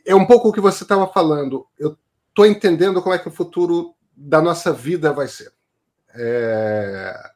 é 0.07 0.15
um 0.15 0.25
pouco 0.25 0.49
o 0.49 0.53
que 0.53 0.61
você 0.61 0.85
estava 0.85 1.07
falando. 1.07 1.67
Eu 1.79 1.99
estou 2.29 2.47
entendendo 2.47 3.03
como 3.03 3.15
é 3.15 3.19
que 3.19 3.29
o 3.29 3.33
futuro 3.33 3.95
da 4.17 4.41
nossa 4.41 4.73
vida 4.73 5.13
vai 5.13 5.27
ser. 5.27 5.53
É... 6.15 7.31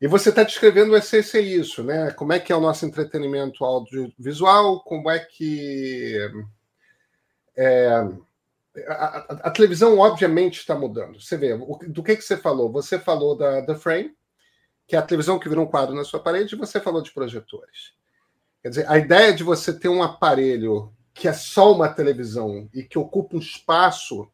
E 0.00 0.06
você 0.06 0.28
está 0.28 0.44
descrevendo 0.44 0.94
a 0.94 0.98
essência 0.98 1.40
isso, 1.40 1.82
né? 1.82 2.12
Como 2.12 2.32
é 2.32 2.38
que 2.38 2.52
é 2.52 2.56
o 2.56 2.60
nosso 2.60 2.86
entretenimento 2.86 3.64
audiovisual, 3.64 4.84
como 4.84 5.10
é 5.10 5.18
que 5.18 6.16
é, 7.56 8.08
a, 8.86 9.48
a, 9.48 9.50
televisão, 9.50 9.98
obviamente, 9.98 10.58
está 10.58 10.74
mudando. 10.74 11.20
Você 11.20 11.36
vê, 11.36 11.54
o, 11.54 11.78
do 11.88 12.02
que, 12.02 12.16
que 12.16 12.22
você 12.22 12.36
falou? 12.36 12.70
Você 12.72 12.98
falou 12.98 13.36
da, 13.36 13.60
da 13.60 13.74
Frame, 13.74 14.14
que 14.86 14.96
é 14.96 14.98
a 14.98 15.02
televisão 15.02 15.38
que 15.38 15.48
virou 15.48 15.64
um 15.64 15.70
quadro 15.70 15.94
na 15.94 16.04
sua 16.04 16.20
parede, 16.20 16.54
e 16.54 16.58
você 16.58 16.80
falou 16.80 17.02
de 17.02 17.12
projetores. 17.12 17.92
Quer 18.62 18.68
dizer, 18.70 18.90
a 18.90 18.98
ideia 18.98 19.32
de 19.32 19.42
você 19.42 19.72
ter 19.72 19.88
um 19.88 20.02
aparelho 20.02 20.92
que 21.14 21.26
é 21.26 21.32
só 21.32 21.72
uma 21.72 21.88
televisão 21.88 22.68
e 22.72 22.82
que 22.82 22.98
ocupa 22.98 23.36
um 23.36 23.40
espaço 23.40 24.30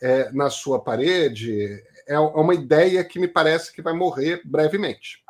é, 0.00 0.30
na 0.32 0.50
sua 0.50 0.80
parede 0.80 1.82
é, 2.06 2.14
é 2.14 2.18
uma 2.18 2.54
ideia 2.54 3.02
que 3.04 3.18
me 3.18 3.26
parece 3.26 3.72
que 3.72 3.82
vai 3.82 3.92
morrer 3.92 4.40
brevemente. 4.44 5.24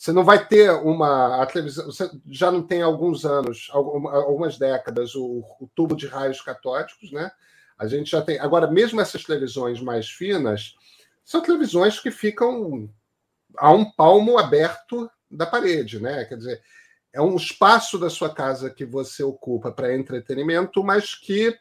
Você 0.00 0.12
não 0.12 0.24
vai 0.24 0.46
ter 0.46 0.70
uma. 0.70 1.42
A 1.42 1.46
televisão, 1.46 1.84
você 1.84 2.10
já 2.26 2.50
não 2.50 2.62
tem 2.62 2.80
alguns 2.80 3.26
anos, 3.26 3.68
algumas 3.70 4.56
décadas, 4.56 5.14
o, 5.14 5.44
o 5.60 5.70
tubo 5.74 5.94
de 5.94 6.06
raios 6.06 6.40
catódicos, 6.40 7.12
né? 7.12 7.30
A 7.78 7.86
gente 7.86 8.10
já 8.10 8.22
tem. 8.22 8.38
Agora, 8.38 8.70
mesmo 8.70 8.98
essas 8.98 9.22
televisões 9.22 9.78
mais 9.78 10.08
finas, 10.08 10.74
são 11.22 11.42
televisões 11.42 12.00
que 12.00 12.10
ficam 12.10 12.88
a 13.58 13.70
um 13.72 13.92
palmo 13.92 14.38
aberto 14.38 15.10
da 15.30 15.44
parede, 15.44 16.00
né? 16.00 16.24
Quer 16.24 16.38
dizer, 16.38 16.62
é 17.12 17.20
um 17.20 17.36
espaço 17.36 17.98
da 17.98 18.08
sua 18.08 18.32
casa 18.32 18.70
que 18.70 18.86
você 18.86 19.22
ocupa 19.22 19.70
para 19.70 19.94
entretenimento, 19.94 20.82
mas 20.82 21.14
que 21.14 21.54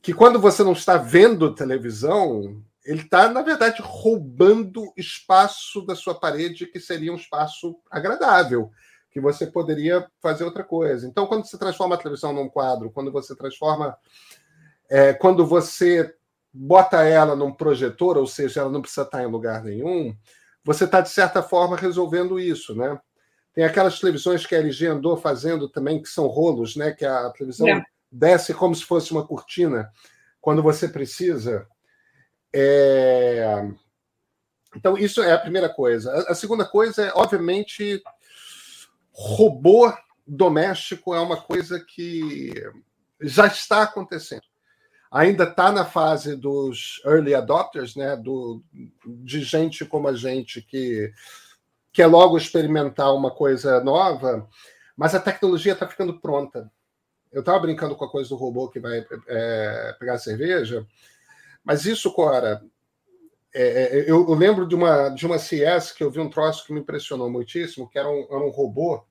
que 0.00 0.14
quando 0.14 0.38
você 0.38 0.62
não 0.62 0.74
está 0.74 0.96
vendo 0.96 1.56
televisão, 1.56 2.62
ele 2.84 3.02
está, 3.02 3.28
na 3.28 3.42
verdade, 3.42 3.80
roubando 3.80 4.92
espaço 4.96 5.82
da 5.82 5.94
sua 5.94 6.14
parede, 6.14 6.66
que 6.66 6.80
seria 6.80 7.12
um 7.12 7.16
espaço 7.16 7.76
agradável 7.90 8.70
que 9.12 9.20
você 9.20 9.46
poderia 9.46 10.06
fazer 10.20 10.42
outra 10.42 10.64
coisa. 10.64 11.06
Então, 11.06 11.26
quando 11.26 11.46
você 11.46 11.58
transforma 11.58 11.94
a 11.94 11.98
televisão 11.98 12.32
num 12.32 12.48
quadro, 12.48 12.90
quando 12.90 13.12
você 13.12 13.36
transforma. 13.36 13.96
É, 14.88 15.12
quando 15.12 15.46
você 15.46 16.14
bota 16.52 17.02
ela 17.02 17.36
num 17.36 17.52
projetor, 17.52 18.16
ou 18.18 18.26
seja, 18.26 18.60
ela 18.60 18.70
não 18.70 18.82
precisa 18.82 19.02
estar 19.02 19.22
em 19.22 19.26
lugar 19.26 19.62
nenhum, 19.62 20.14
você 20.64 20.84
está, 20.84 21.00
de 21.00 21.08
certa 21.08 21.42
forma, 21.42 21.76
resolvendo 21.76 22.38
isso, 22.38 22.74
né? 22.74 22.98
Tem 23.54 23.64
aquelas 23.64 23.98
televisões 23.98 24.46
que 24.46 24.54
a 24.54 24.58
LG 24.58 24.86
andou 24.86 25.16
fazendo 25.16 25.68
também, 25.68 26.00
que 26.00 26.08
são 26.08 26.26
rolos, 26.26 26.74
né? 26.76 26.92
Que 26.92 27.04
a 27.04 27.30
televisão 27.30 27.68
é. 27.68 27.82
desce 28.10 28.54
como 28.54 28.74
se 28.74 28.84
fosse 28.84 29.12
uma 29.12 29.26
cortina 29.26 29.90
quando 30.40 30.62
você 30.62 30.88
precisa. 30.88 31.66
É... 32.54 33.68
Então, 34.76 34.96
isso 34.96 35.22
é 35.22 35.32
a 35.32 35.38
primeira 35.38 35.68
coisa. 35.68 36.12
A 36.28 36.34
segunda 36.34 36.64
coisa 36.64 37.06
é, 37.06 37.12
obviamente, 37.14 38.02
robô 39.12 39.92
doméstico 40.26 41.14
é 41.14 41.20
uma 41.20 41.36
coisa 41.40 41.78
que 41.78 42.52
já 43.20 43.46
está 43.46 43.82
acontecendo. 43.82 44.42
Ainda 45.10 45.44
está 45.44 45.70
na 45.70 45.84
fase 45.84 46.34
dos 46.34 47.02
early 47.04 47.34
adopters, 47.34 47.94
né? 47.94 48.16
Do, 48.16 48.64
de 49.04 49.42
gente 49.42 49.84
como 49.84 50.08
a 50.08 50.14
gente 50.14 50.62
que 50.62 51.12
quer 51.92 52.06
logo 52.06 52.38
experimentar 52.38 53.14
uma 53.14 53.30
coisa 53.30 53.84
nova, 53.84 54.48
mas 54.96 55.14
a 55.14 55.20
tecnologia 55.20 55.74
está 55.74 55.86
ficando 55.86 56.18
pronta. 56.18 56.70
Eu 57.30 57.40
estava 57.40 57.60
brincando 57.60 57.94
com 57.94 58.04
a 58.04 58.10
coisa 58.10 58.30
do 58.30 58.36
robô 58.36 58.68
que 58.68 58.80
vai 58.80 59.06
é, 59.28 59.96
pegar 59.98 60.18
cerveja, 60.18 60.86
mas 61.64 61.84
isso, 61.84 62.12
Cora, 62.12 62.62
é, 63.54 63.62
é, 63.62 64.00
eu, 64.02 64.26
eu, 64.28 64.34
lembro 64.34 64.66
de 64.66 64.74
uma, 64.74 65.10
de 65.10 65.26
uma 65.26 65.38
CS 65.38 65.92
que 65.92 66.02
eu 66.02 66.10
vi 66.10 66.20
um 66.20 66.30
troço 66.30 66.66
que 66.66 66.72
me 66.72 66.80
impressionou 66.80 67.30
muitíssimo, 67.30 67.88
que 67.88 67.98
era 67.98 68.08
um, 68.08 68.26
era 68.30 68.44
um 68.44 68.50
robô 68.50 69.04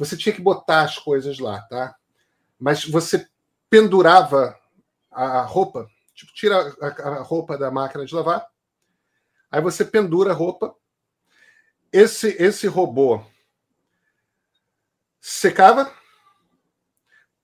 você 0.00 0.16
tinha 0.16 0.34
que 0.34 0.40
botar 0.40 0.80
as 0.80 0.98
coisas 0.98 1.38
lá, 1.38 1.60
tá? 1.60 1.94
Mas 2.58 2.86
você 2.86 3.28
pendurava 3.68 4.58
a 5.10 5.42
roupa, 5.42 5.86
tipo, 6.14 6.32
tira 6.32 6.74
a, 6.80 7.20
roupa 7.20 7.58
da 7.58 7.70
máquina 7.70 8.06
de 8.06 8.14
lavar, 8.14 8.48
aí 9.50 9.60
você 9.60 9.84
pendura 9.84 10.30
a 10.30 10.34
roupa. 10.34 10.74
Esse, 11.92 12.28
esse 12.42 12.66
robô 12.66 13.22
secava, 15.20 15.94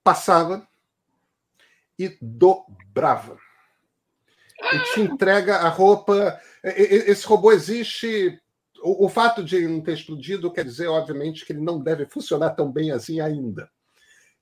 passava 0.02 0.66
e 1.98 2.16
dobrava. 2.22 3.38
E 4.72 4.78
te 4.94 5.00
entrega 5.00 5.56
a 5.56 5.68
roupa. 5.68 6.40
Esse 6.62 7.26
robô 7.26 7.52
existe 7.52 8.40
o, 8.82 9.06
o, 9.06 9.08
fato 9.08 9.42
de 9.42 9.66
não 9.66 9.80
ter 9.80 9.94
explodido 9.94 10.52
quer 10.52 10.64
dizer, 10.64 10.88
obviamente, 10.88 11.44
que 11.44 11.52
ele 11.52 11.60
não 11.60 11.80
deve 11.80 12.06
funcionar 12.06 12.50
tão 12.50 12.70
bem 12.70 12.90
assim 12.90 13.20
ainda. 13.20 13.70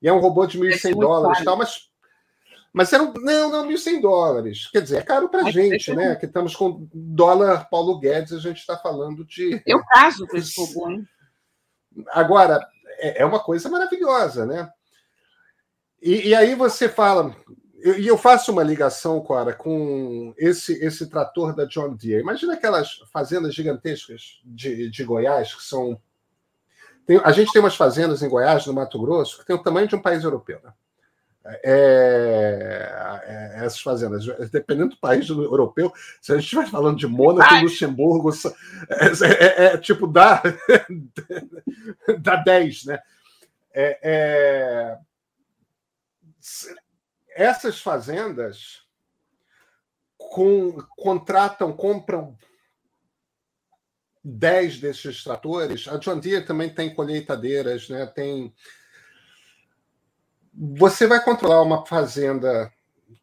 E 0.01 0.07
é 0.07 0.13
um 0.13 0.19
robô 0.19 0.45
de 0.45 0.59
1.100 0.59 0.91
é 0.91 0.93
dólares, 0.93 1.43
tal, 1.43 1.57
mas, 1.57 1.89
mas 2.71 2.93
era 2.93 3.03
um, 3.03 3.13
não, 3.13 3.51
não, 3.51 3.67
1.100 3.67 4.01
dólares. 4.01 4.67
Quer 4.67 4.81
dizer, 4.81 4.97
é 4.97 5.01
caro 5.01 5.29
para 5.29 5.47
a 5.47 5.51
gente, 5.51 5.93
né? 5.93 6.15
Que 6.15 6.25
estamos 6.25 6.55
com 6.55 6.87
dólar 6.93 7.69
Paulo 7.69 7.99
Guedes, 7.99 8.33
a 8.33 8.39
gente 8.39 8.59
está 8.59 8.77
falando 8.77 9.25
de. 9.25 9.61
Eu 9.65 9.81
caso 9.85 10.27
com 10.27 10.37
esse 10.37 10.59
robô, 10.59 10.89
hein? 10.89 11.07
Agora, 12.09 12.65
é, 12.99 13.21
é 13.21 13.25
uma 13.25 13.39
coisa 13.39 13.69
maravilhosa, 13.69 14.45
né? 14.45 14.69
E, 16.01 16.29
e 16.29 16.35
aí 16.35 16.53
você 16.55 16.87
fala, 16.87 17.35
e 17.93 18.07
eu 18.07 18.17
faço 18.17 18.51
uma 18.51 18.63
ligação, 18.63 19.21
Cora, 19.21 19.53
com 19.53 20.33
esse, 20.37 20.73
esse 20.83 21.07
trator 21.07 21.55
da 21.55 21.65
John 21.65 21.93
Deere. 21.93 22.23
Imagina 22.23 22.55
aquelas 22.55 22.95
fazendas 23.13 23.53
gigantescas 23.53 24.39
de, 24.43 24.89
de 24.89 25.03
Goiás, 25.03 25.53
que 25.53 25.63
são. 25.63 26.01
Tem, 27.05 27.21
a 27.23 27.31
gente 27.31 27.51
tem 27.51 27.61
umas 27.61 27.75
fazendas 27.75 28.23
em 28.23 28.29
Goiás, 28.29 28.65
no 28.65 28.73
Mato 28.73 28.99
Grosso, 28.99 29.37
que 29.37 29.45
tem 29.45 29.55
o 29.55 29.61
tamanho 29.61 29.87
de 29.87 29.95
um 29.95 30.01
país 30.01 30.23
europeu. 30.23 30.59
Né? 30.63 30.73
É, 31.63 33.21
é, 33.23 33.63
essas 33.63 33.79
fazendas, 33.79 34.25
dependendo 34.51 34.89
do 34.89 34.97
país 34.97 35.29
europeu, 35.29 35.93
se 36.19 36.31
a 36.31 36.35
gente 36.35 36.45
estiver 36.45 36.67
falando 36.67 36.97
de 36.97 37.05
Mônaco, 37.05 37.53
Ai. 37.53 37.61
Luxemburgo, 37.61 38.31
é, 38.89 39.05
é, 39.27 39.65
é, 39.65 39.77
tipo 39.77 40.07
dá, 40.07 40.41
dá 42.19 42.37
10, 42.37 42.85
né? 42.85 42.99
É, 43.71 43.99
é 44.01 44.97
essas 47.35 47.81
fazendas 47.81 48.81
com, 50.17 50.81
contratam, 50.95 51.73
compram 51.73 52.37
10 54.23 54.79
desses 54.79 55.21
tratores. 55.21 55.87
A 55.89 55.97
John 55.97 56.17
Deere 56.17 56.45
também 56.45 56.73
tem 56.73 56.95
colheitadeiras, 56.95 57.89
né? 57.89 58.05
Tem. 58.05 58.55
Você 60.53 61.05
vai 61.05 61.21
controlar 61.23 61.61
uma 61.61 61.85
fazenda 61.85 62.73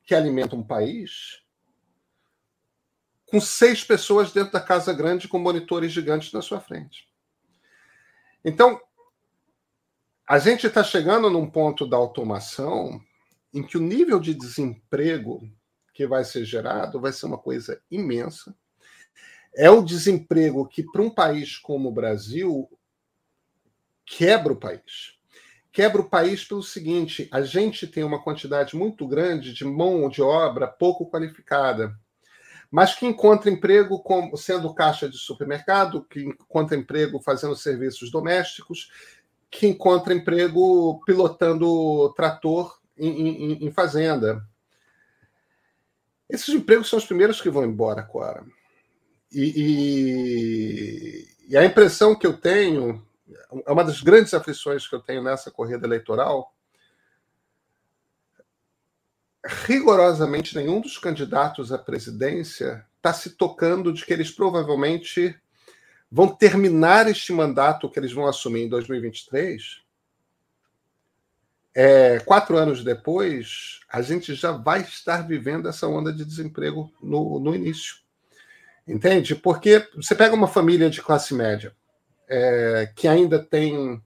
que 0.04 0.14
alimenta 0.14 0.54
um 0.54 0.62
país 0.62 1.42
com 3.26 3.40
seis 3.40 3.82
pessoas 3.82 4.30
dentro 4.30 4.52
da 4.52 4.60
casa 4.60 4.92
grande 4.92 5.26
com 5.26 5.38
monitores 5.38 5.90
gigantes 5.90 6.30
na 6.34 6.42
sua 6.42 6.60
frente. 6.60 7.08
Então, 8.44 8.78
a 10.28 10.38
gente 10.38 10.66
está 10.66 10.84
chegando 10.84 11.30
num 11.30 11.48
ponto 11.48 11.86
da 11.86 11.96
automação 11.96 13.00
em 13.52 13.62
que 13.62 13.76
o 13.76 13.80
nível 13.80 14.18
de 14.18 14.34
desemprego 14.34 15.42
que 15.92 16.06
vai 16.06 16.24
ser 16.24 16.44
gerado 16.44 17.00
vai 17.00 17.12
ser 17.12 17.26
uma 17.26 17.38
coisa 17.38 17.80
imensa. 17.90 18.54
É 19.54 19.70
o 19.70 19.82
desemprego 19.82 20.66
que, 20.66 20.82
para 20.82 21.02
um 21.02 21.10
país 21.10 21.58
como 21.58 21.90
o 21.90 21.92
Brasil, 21.92 22.68
quebra 24.06 24.52
o 24.52 24.56
país. 24.56 25.18
Quebra 25.70 26.00
o 26.00 26.08
país 26.08 26.44
pelo 26.44 26.62
seguinte: 26.62 27.28
a 27.30 27.42
gente 27.42 27.86
tem 27.86 28.04
uma 28.04 28.22
quantidade 28.22 28.74
muito 28.76 29.06
grande 29.06 29.52
de 29.52 29.64
mão 29.64 30.08
de 30.08 30.22
obra 30.22 30.66
pouco 30.66 31.10
qualificada. 31.10 31.94
mas 32.70 32.94
que 32.94 33.04
encontra 33.04 33.50
emprego 33.50 34.02
como, 34.02 34.34
sendo 34.34 34.72
caixa 34.74 35.06
de 35.06 35.18
supermercado, 35.18 36.06
que 36.08 36.22
encontra 36.22 36.74
emprego 36.74 37.20
fazendo 37.20 37.54
serviços 37.54 38.10
domésticos, 38.10 38.90
que 39.50 39.66
encontra 39.66 40.14
emprego 40.14 40.98
pilotando 41.04 42.14
trator 42.14 42.81
em, 43.08 43.66
em, 43.66 43.70
fazenda. 43.70 44.46
Esses 46.28 46.48
empregos 46.48 46.88
são 46.88 46.98
os 46.98 47.04
primeiros 47.04 47.40
que 47.40 47.50
vão 47.50 47.64
embora, 47.64 48.02
Cora. 48.02 48.44
E, 49.30 49.52
e, 51.48 51.48
e, 51.48 51.56
a 51.56 51.64
impressão 51.64 52.14
que 52.14 52.26
eu 52.26 52.36
tenho, 52.36 53.06
é 53.66 53.72
uma 53.72 53.84
das 53.84 54.00
grandes 54.00 54.34
aflições 54.34 54.86
que 54.86 54.94
eu 54.94 55.00
tenho 55.00 55.22
nessa 55.22 55.50
corrida 55.50 55.86
eleitoral, 55.86 56.54
rigorosamente 59.44 60.56
nenhum 60.56 60.80
dos 60.80 60.98
candidatos 60.98 61.72
à 61.72 61.78
presidência 61.78 62.86
está 62.96 63.12
se 63.12 63.30
tocando 63.30 63.92
de 63.92 64.04
que 64.04 64.12
eles 64.12 64.30
provavelmente 64.30 65.36
vão 66.10 66.28
terminar 66.28 67.08
este 67.08 67.32
mandato 67.32 67.90
que 67.90 67.98
eles 67.98 68.12
vão 68.12 68.26
assumir 68.26 68.62
em 68.62 68.68
2023. 68.68 69.81
É, 71.74 72.18
quatro 72.20 72.56
anos 72.56 72.84
depois, 72.84 73.80
a 73.90 74.02
gente 74.02 74.34
já 74.34 74.52
vai 74.52 74.82
estar 74.82 75.26
vivendo 75.26 75.68
essa 75.68 75.86
onda 75.88 76.12
de 76.12 76.24
desemprego 76.24 76.92
no, 77.02 77.38
no 77.40 77.54
início. 77.54 77.96
Entende? 78.86 79.34
Porque 79.34 79.88
você 79.94 80.14
pega 80.14 80.34
uma 80.34 80.48
família 80.48 80.90
de 80.90 81.00
classe 81.00 81.34
média 81.34 81.74
é, 82.28 82.90
que 82.94 83.06
ainda 83.06 83.38
tem 83.38 84.02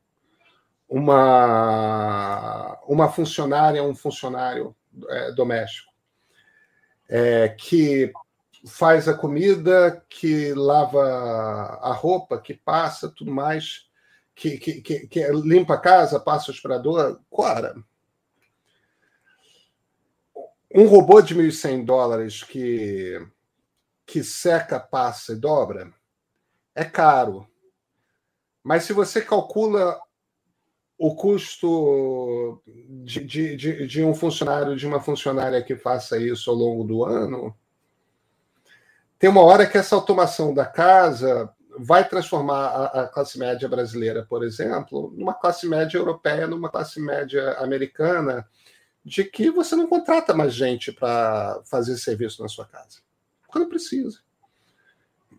uma, 0.89 2.79
uma 2.87 3.09
funcionária, 3.11 3.83
um 3.83 3.95
funcionário 3.95 4.75
é, 5.09 5.33
doméstico, 5.33 5.93
é, 7.09 7.49
que 7.49 8.13
faz 8.67 9.09
a 9.09 9.15
comida, 9.15 10.05
que 10.09 10.53
lava 10.55 11.03
a 11.83 11.93
roupa, 11.93 12.41
que 12.41 12.55
passa, 12.55 13.09
tudo 13.09 13.31
mais, 13.31 13.86
que, 14.37 14.59
que, 14.59 14.83
que, 14.83 15.07
que 15.09 15.33
limpa 15.33 15.75
a 15.75 15.81
casa, 15.81 16.21
passa 16.21 16.51
o 16.51 16.55
aspirador. 16.55 17.19
Cora, 17.31 17.75
um 20.73 20.87
robô 20.87 21.23
de 21.23 21.35
1.100 21.35 21.85
dólares 21.87 22.45
que, 22.45 23.19
que 24.05 24.23
seca, 24.23 24.79
passa 24.79 25.33
e 25.33 25.37
dobra 25.37 25.91
é 26.75 26.85
caro. 26.85 27.49
Mas 28.63 28.85
se 28.85 28.93
você 28.93 29.23
calcula 29.23 29.99
o 30.99 31.15
custo 31.15 32.63
de, 32.67 33.25
de, 33.25 33.57
de, 33.57 33.87
de, 33.87 34.05
um 34.05 34.15
funcionário, 34.15 34.77
de 34.77 34.87
uma 34.87 35.01
funcionária 35.01 35.63
que 35.63 35.77
faça 35.77 36.19
isso 36.19 36.51
ao 36.51 36.57
longo 36.57 36.85
do 36.85 37.05
ano, 37.05 37.57
tem 39.19 39.31
uma 39.31 39.43
hora 39.43 39.67
que 39.67 39.79
essa 39.79 39.95
automação 39.95 40.53
da 40.53 40.67
casa 40.67 41.51
vai 41.79 42.09
transformar 42.09 42.67
a, 42.67 43.03
a 43.03 43.09
classe 43.09 43.39
média 43.39 43.69
brasileira, 43.69 44.25
por 44.25 44.45
exemplo, 44.45 45.13
numa 45.17 45.35
classe 45.35 45.69
média 45.69 45.99
europeia, 45.99 46.47
numa 46.47 46.69
classe 46.69 47.01
média 47.01 47.53
americana, 47.59 48.47
de 49.05 49.23
que 49.25 49.51
você 49.51 49.77
não 49.77 49.87
contrata 49.87 50.35
mais 50.35 50.53
gente 50.53 50.91
para 50.91 51.61
fazer 51.65 51.97
serviço 51.97 52.43
na 52.43 52.49
sua 52.49 52.67
casa. 52.67 52.99
Quando 53.47 53.69
precisa. 53.69 54.19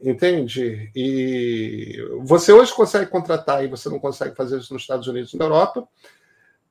Entende? 0.01 0.91
E 0.95 1.97
você 2.21 2.53
hoje 2.53 2.73
consegue 2.73 3.09
contratar 3.09 3.63
e 3.63 3.67
você 3.67 3.89
não 3.89 3.99
consegue 3.99 4.35
fazer 4.35 4.59
isso 4.59 4.73
nos 4.73 4.83
Estados 4.83 5.07
Unidos 5.07 5.33
e 5.33 5.37
na 5.37 5.45
Europa, 5.45 5.87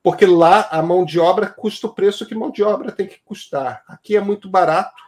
porque 0.02 0.24
lá 0.24 0.68
a 0.70 0.80
mão 0.80 1.04
de 1.04 1.18
obra 1.18 1.48
custa 1.48 1.88
o 1.88 1.92
preço 1.92 2.24
que 2.24 2.34
mão 2.34 2.50
de 2.50 2.62
obra 2.62 2.92
tem 2.92 3.06
que 3.06 3.18
custar. 3.24 3.82
Aqui 3.88 4.16
é 4.16 4.20
muito 4.20 4.48
barato, 4.48 5.02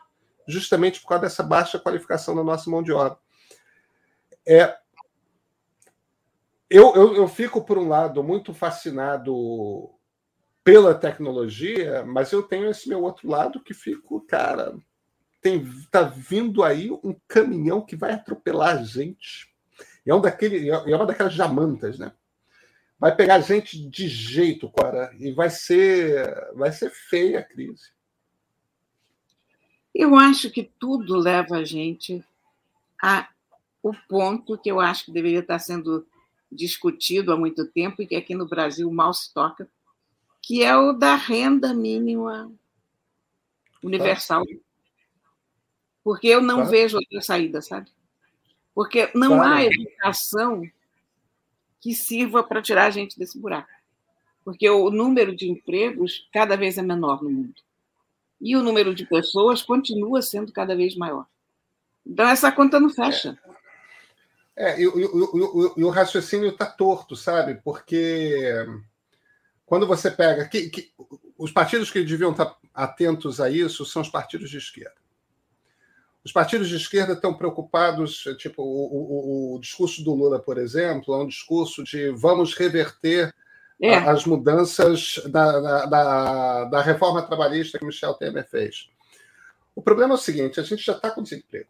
justamente 0.46 1.00
por 1.00 1.08
causa 1.08 1.22
dessa 1.22 1.42
baixa 1.42 1.78
qualificação 1.78 2.34
da 2.34 2.42
nossa 2.42 2.68
mão 2.68 2.82
de 2.82 2.92
obra. 2.92 3.16
É, 4.50 4.78
eu, 6.70 6.94
eu, 6.94 7.16
eu 7.16 7.28
fico, 7.28 7.62
por 7.62 7.76
um 7.76 7.86
lado, 7.86 8.24
muito 8.24 8.54
fascinado 8.54 9.90
pela 10.64 10.94
tecnologia, 10.94 12.02
mas 12.06 12.32
eu 12.32 12.42
tenho 12.42 12.70
esse 12.70 12.88
meu 12.88 13.02
outro 13.02 13.28
lado 13.28 13.62
que 13.62 13.74
fico, 13.74 14.22
cara, 14.22 14.74
tem 15.42 15.62
tá 15.90 16.02
vindo 16.02 16.64
aí 16.64 16.90
um 16.90 17.14
caminhão 17.28 17.82
que 17.82 17.94
vai 17.94 18.12
atropelar 18.12 18.78
a 18.78 18.82
gente. 18.82 19.54
é 20.06 20.14
um 20.14 20.20
daquele, 20.20 20.70
é 20.70 20.96
uma 20.96 21.06
daquelas 21.06 21.34
jamantas, 21.34 21.98
né? 21.98 22.10
Vai 22.98 23.14
pegar 23.14 23.34
a 23.34 23.40
gente 23.40 23.78
de 23.88 24.08
jeito, 24.08 24.70
cara, 24.72 25.14
e 25.18 25.30
vai 25.30 25.50
ser, 25.50 26.26
vai 26.54 26.72
ser 26.72 26.90
feia 26.90 27.40
a 27.40 27.44
crise. 27.44 27.92
Eu 29.94 30.16
acho 30.16 30.50
que 30.50 30.70
tudo 30.78 31.16
leva 31.16 31.58
a 31.58 31.64
gente 31.64 32.24
a 33.02 33.28
o 33.82 33.92
ponto 34.08 34.58
que 34.58 34.70
eu 34.70 34.80
acho 34.80 35.06
que 35.06 35.12
deveria 35.12 35.40
estar 35.40 35.58
sendo 35.58 36.06
discutido 36.50 37.32
há 37.32 37.36
muito 37.36 37.66
tempo 37.66 38.02
e 38.02 38.06
que 38.06 38.16
aqui 38.16 38.34
no 38.34 38.48
Brasil 38.48 38.90
mal 38.90 39.12
se 39.12 39.32
toca, 39.32 39.68
que 40.42 40.62
é 40.62 40.76
o 40.76 40.92
da 40.92 41.14
renda 41.14 41.74
mínima 41.74 42.50
universal. 43.82 44.44
Porque 46.02 46.26
eu 46.26 46.40
não 46.40 46.56
claro. 46.56 46.70
vejo 46.70 46.96
outra 46.96 47.20
saída, 47.20 47.60
sabe? 47.60 47.90
Porque 48.74 49.10
não 49.14 49.36
claro. 49.36 49.54
há 49.54 49.64
educação 49.64 50.62
que 51.80 51.94
sirva 51.94 52.42
para 52.42 52.62
tirar 52.62 52.86
a 52.86 52.90
gente 52.90 53.18
desse 53.18 53.38
buraco. 53.38 53.68
Porque 54.44 54.68
o 54.68 54.90
número 54.90 55.36
de 55.36 55.48
empregos 55.48 56.28
cada 56.32 56.56
vez 56.56 56.78
é 56.78 56.82
menor 56.82 57.22
no 57.22 57.30
mundo. 57.30 57.60
E 58.40 58.56
o 58.56 58.62
número 58.62 58.94
de 58.94 59.04
pessoas 59.04 59.62
continua 59.62 60.22
sendo 60.22 60.52
cada 60.52 60.74
vez 60.74 60.96
maior. 60.96 61.26
Então, 62.06 62.26
essa 62.26 62.50
conta 62.50 62.80
não 62.80 62.88
fecha. 62.88 63.38
É, 63.44 63.47
é 64.58 64.80
e, 64.80 64.86
o 64.86 65.90
raciocínio 65.90 66.48
está 66.48 66.66
torto, 66.66 67.14
sabe? 67.14 67.60
Porque 67.62 68.42
quando 69.64 69.86
você 69.86 70.10
pega. 70.10 70.48
Que, 70.48 70.68
que, 70.68 70.90
os 71.38 71.52
partidos 71.52 71.90
que 71.90 72.02
deviam 72.02 72.32
estar 72.32 72.56
atentos 72.74 73.40
a 73.40 73.48
isso 73.48 73.84
são 73.84 74.02
os 74.02 74.08
partidos 74.08 74.50
de 74.50 74.58
esquerda. 74.58 74.96
Os 76.24 76.32
partidos 76.32 76.68
de 76.68 76.76
esquerda 76.76 77.12
estão 77.12 77.32
preocupados, 77.32 78.24
tipo, 78.38 78.62
o, 78.62 79.54
o, 79.54 79.54
o 79.54 79.60
discurso 79.60 80.02
do 80.02 80.12
Lula, 80.12 80.40
por 80.40 80.58
exemplo, 80.58 81.14
é 81.14 81.18
um 81.18 81.28
discurso 81.28 81.84
de 81.84 82.10
vamos 82.10 82.54
reverter 82.54 83.32
é. 83.80 83.94
as 83.94 84.24
mudanças 84.24 85.22
da, 85.26 85.86
da, 85.86 86.64
da, 86.64 86.82
reforma 86.82 87.22
trabalhista 87.22 87.78
que 87.78 87.84
Michel 87.84 88.14
Temer 88.14 88.48
fez. 88.48 88.90
O 89.74 89.80
problema 89.80 90.14
é 90.14 90.16
o 90.16 90.20
seguinte: 90.20 90.58
a 90.58 90.64
gente 90.64 90.84
já 90.84 90.94
está 90.94 91.10
com 91.10 91.22
desemprego. 91.22 91.68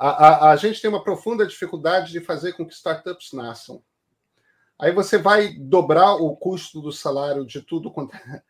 A, 0.00 0.08
a, 0.08 0.50
a, 0.52 0.56
gente 0.56 0.80
tem 0.80 0.88
uma 0.88 1.04
profunda 1.04 1.46
dificuldade 1.46 2.10
de 2.10 2.20
fazer 2.20 2.54
com 2.54 2.66
que 2.66 2.72
startups 2.72 3.34
nasçam. 3.34 3.82
Aí 4.80 4.92
você 4.92 5.18
vai 5.18 5.52
dobrar 5.52 6.14
o 6.14 6.34
custo 6.34 6.80
do 6.80 6.90
salário 6.90 7.44
de 7.44 7.60
tudo 7.60 7.90
quanto 7.90 8.16
é, 8.16 8.42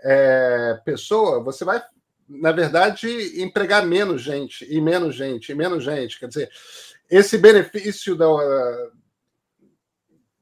é 0.02 0.80
pessoa, 0.82 1.44
você 1.44 1.62
vai 1.62 1.82
na 2.26 2.52
verdade, 2.52 3.06
empregar 3.42 3.84
menos 3.86 4.22
gente, 4.22 4.64
e 4.64 4.80
menos 4.80 5.14
gente, 5.14 5.52
e 5.52 5.54
menos 5.54 5.84
gente. 5.84 6.18
Quer 6.18 6.28
dizer, 6.28 6.50
esse 7.10 7.36
benefício 7.36 8.16
da, 8.16 8.26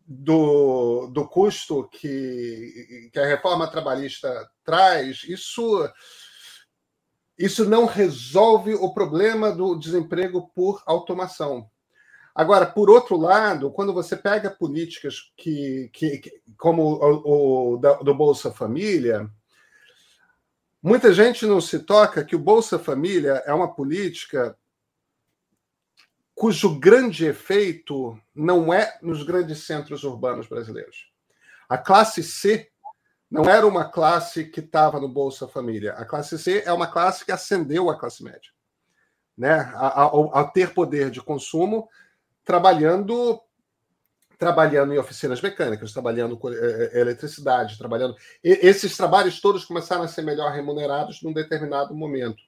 do, 0.07 1.09
do 1.09 1.27
custo 1.27 1.89
que, 1.91 3.11
que 3.13 3.19
a 3.19 3.27
reforma 3.27 3.67
trabalhista 3.67 4.49
traz, 4.65 5.25
isso, 5.25 5.89
isso 7.39 7.69
não 7.69 7.87
resolve 7.87 8.75
o 8.75 8.93
problema 8.93 9.51
do 9.53 9.77
desemprego 9.77 10.51
por 10.55 10.83
automação. 10.87 11.69
Agora, 12.35 12.67
por 12.67 12.89
outro 12.89 13.17
lado, 13.17 13.71
quando 13.71 13.93
você 13.93 14.17
pega 14.17 14.51
políticas 14.51 15.33
que, 15.37 15.91
que, 15.93 16.23
como 16.57 16.83
o, 16.83 17.75
o 17.75 17.77
do 18.03 18.15
Bolsa 18.15 18.51
Família, 18.51 19.31
Muita 20.83 21.13
gente 21.13 21.47
não 21.47 21.61
se 21.61 21.79
toca 21.79 22.25
que 22.25 22.35
o 22.35 22.41
Bolsa 22.41 22.77
Família 22.77 23.41
é 23.47 23.55
uma 23.55 23.73
política 23.73 24.59
cujo 26.35 26.77
grande 26.77 27.25
efeito 27.25 28.21
não 28.35 28.75
é 28.75 28.99
nos 29.01 29.23
grandes 29.23 29.65
centros 29.65 30.03
urbanos 30.03 30.49
brasileiros. 30.49 31.09
A 31.69 31.79
classe 31.79 32.21
C 32.21 32.72
não 33.33 33.49
era 33.49 33.67
uma 33.67 33.87
classe 33.87 34.45
que 34.45 34.61
estava 34.61 35.01
no 35.01 35.09
Bolsa 35.09 35.49
Família. 35.49 35.95
A 35.95 36.05
classe 36.05 36.39
C 36.39 36.63
é 36.67 36.73
uma 36.73 36.87
classe 36.87 37.25
que 37.25 37.33
ascendeu 37.33 37.89
à 37.89 37.99
classe 37.99 38.23
média, 38.23 38.51
né? 39.35 39.73
Ao, 39.75 40.53
ter 40.53 40.75
poder 40.75 41.11
de 41.11 41.23
consumo, 41.23 41.89
trabalhando 42.45 43.41
trabalhando 44.39 44.93
em 44.93 44.99
oficinas 44.99 45.41
mecânicas, 45.41 45.93
trabalhando 45.93 46.37
com 46.37 46.51
é, 46.51 46.57
é, 46.57 47.01
eletricidade, 47.01 47.79
trabalhando. 47.79 48.17
Esses 48.43 48.97
trabalhos 48.97 49.41
todos 49.41 49.65
começaram 49.65 50.03
a 50.03 50.09
ser 50.09 50.23
melhor 50.23 50.51
remunerados 50.53 51.23
num 51.23 51.33
determinado 51.33 51.95
momento. 51.95 52.43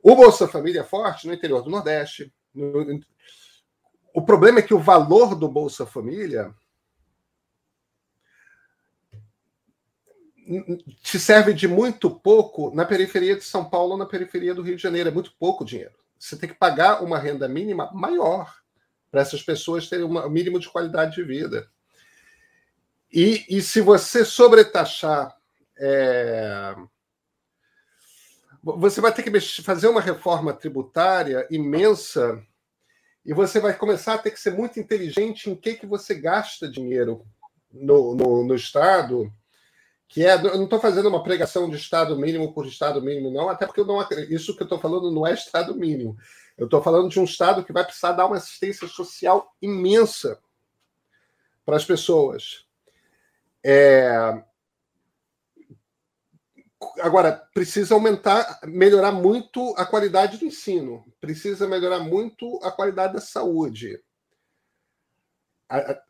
O 0.00 0.14
Bolsa 0.14 0.46
Família 0.46 0.80
é 0.80 0.84
forte 0.84 1.26
no 1.26 1.34
interior 1.34 1.62
do 1.62 1.70
Nordeste. 1.70 2.32
No... 2.54 3.00
O 4.14 4.22
problema 4.22 4.60
é 4.60 4.62
que 4.62 4.72
o 4.72 4.78
valor 4.78 5.34
do 5.34 5.48
Bolsa 5.48 5.84
Família 5.84 6.54
te 11.02 11.18
serve 11.18 11.52
de 11.52 11.66
muito 11.66 12.10
pouco 12.10 12.74
na 12.74 12.84
periferia 12.84 13.36
de 13.36 13.44
São 13.44 13.64
Paulo 13.64 13.92
ou 13.92 13.98
na 13.98 14.06
periferia 14.06 14.54
do 14.54 14.62
Rio 14.62 14.76
de 14.76 14.82
Janeiro. 14.82 15.08
É 15.08 15.12
muito 15.12 15.32
pouco 15.38 15.64
dinheiro. 15.64 15.94
Você 16.18 16.36
tem 16.36 16.48
que 16.48 16.54
pagar 16.54 17.02
uma 17.02 17.18
renda 17.18 17.48
mínima 17.48 17.90
maior 17.92 18.54
para 19.10 19.20
essas 19.20 19.42
pessoas 19.42 19.88
terem 19.88 20.04
um 20.04 20.28
mínimo 20.28 20.58
de 20.58 20.68
qualidade 20.68 21.16
de 21.16 21.22
vida. 21.22 21.68
E, 23.12 23.44
e 23.48 23.62
se 23.62 23.80
você 23.80 24.24
sobretaxar. 24.24 25.36
É... 25.78 26.74
Você 28.62 29.00
vai 29.00 29.12
ter 29.12 29.22
que 29.22 29.40
fazer 29.62 29.86
uma 29.86 30.00
reforma 30.00 30.52
tributária 30.52 31.46
imensa 31.50 32.42
e 33.24 33.32
você 33.32 33.60
vai 33.60 33.74
começar 33.74 34.14
a 34.14 34.18
ter 34.18 34.32
que 34.32 34.40
ser 34.40 34.52
muito 34.52 34.80
inteligente 34.80 35.48
em 35.48 35.54
que, 35.54 35.74
que 35.74 35.86
você 35.86 36.14
gasta 36.14 36.68
dinheiro 36.68 37.24
no, 37.72 38.16
no, 38.16 38.44
no 38.44 38.54
Estado 38.56 39.32
que 40.08 40.24
é, 40.24 40.34
eu 40.34 40.56
não 40.56 40.64
estou 40.64 40.80
fazendo 40.80 41.08
uma 41.08 41.22
pregação 41.22 41.68
de 41.68 41.76
Estado 41.76 42.16
mínimo 42.16 42.52
por 42.52 42.66
Estado 42.66 43.02
mínimo, 43.02 43.30
não, 43.30 43.48
até 43.48 43.66
porque 43.66 43.82
não, 43.82 44.00
isso 44.30 44.54
que 44.54 44.62
eu 44.62 44.66
estou 44.66 44.78
falando 44.78 45.10
não 45.10 45.26
é 45.26 45.34
Estado 45.34 45.74
mínimo. 45.74 46.16
Eu 46.56 46.66
estou 46.66 46.82
falando 46.82 47.10
de 47.10 47.20
um 47.20 47.24
Estado 47.24 47.64
que 47.64 47.72
vai 47.72 47.84
precisar 47.84 48.12
dar 48.12 48.26
uma 48.26 48.36
assistência 48.36 48.86
social 48.88 49.54
imensa 49.60 50.38
para 51.64 51.76
as 51.76 51.84
pessoas. 51.84 52.66
É... 53.64 54.42
Agora, 57.00 57.32
precisa 57.52 57.94
aumentar, 57.94 58.60
melhorar 58.64 59.10
muito 59.10 59.74
a 59.76 59.84
qualidade 59.84 60.38
do 60.38 60.44
ensino, 60.44 61.04
precisa 61.20 61.66
melhorar 61.66 61.98
muito 61.98 62.60
a 62.62 62.70
qualidade 62.70 63.14
da 63.14 63.20
saúde. 63.20 64.00
A, 65.68 66.00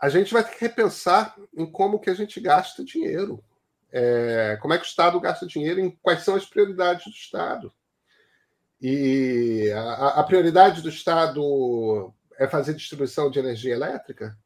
a 0.00 0.08
gente 0.08 0.32
vai 0.32 0.44
ter 0.44 0.56
que 0.56 0.60
repensar 0.60 1.36
em 1.54 1.64
como 1.70 1.98
que 1.98 2.10
a 2.10 2.14
gente 2.14 2.40
gasta 2.40 2.84
dinheiro. 2.84 3.42
É, 3.90 4.58
como 4.60 4.74
é 4.74 4.78
que 4.78 4.84
o 4.84 4.86
Estado 4.86 5.18
gasta 5.20 5.46
dinheiro, 5.46 5.80
em 5.80 5.90
quais 6.02 6.22
são 6.22 6.34
as 6.34 6.44
prioridades 6.44 7.04
do 7.04 7.10
Estado. 7.10 7.72
E 8.80 9.70
a, 9.74 10.20
a, 10.20 10.22
prioridade 10.22 10.82
do 10.82 10.88
Estado 10.88 12.12
é 12.38 12.46
fazer 12.46 12.74
distribuição 12.74 13.30
de 13.30 13.38
energia 13.38 13.74
elétrica? 13.74 14.36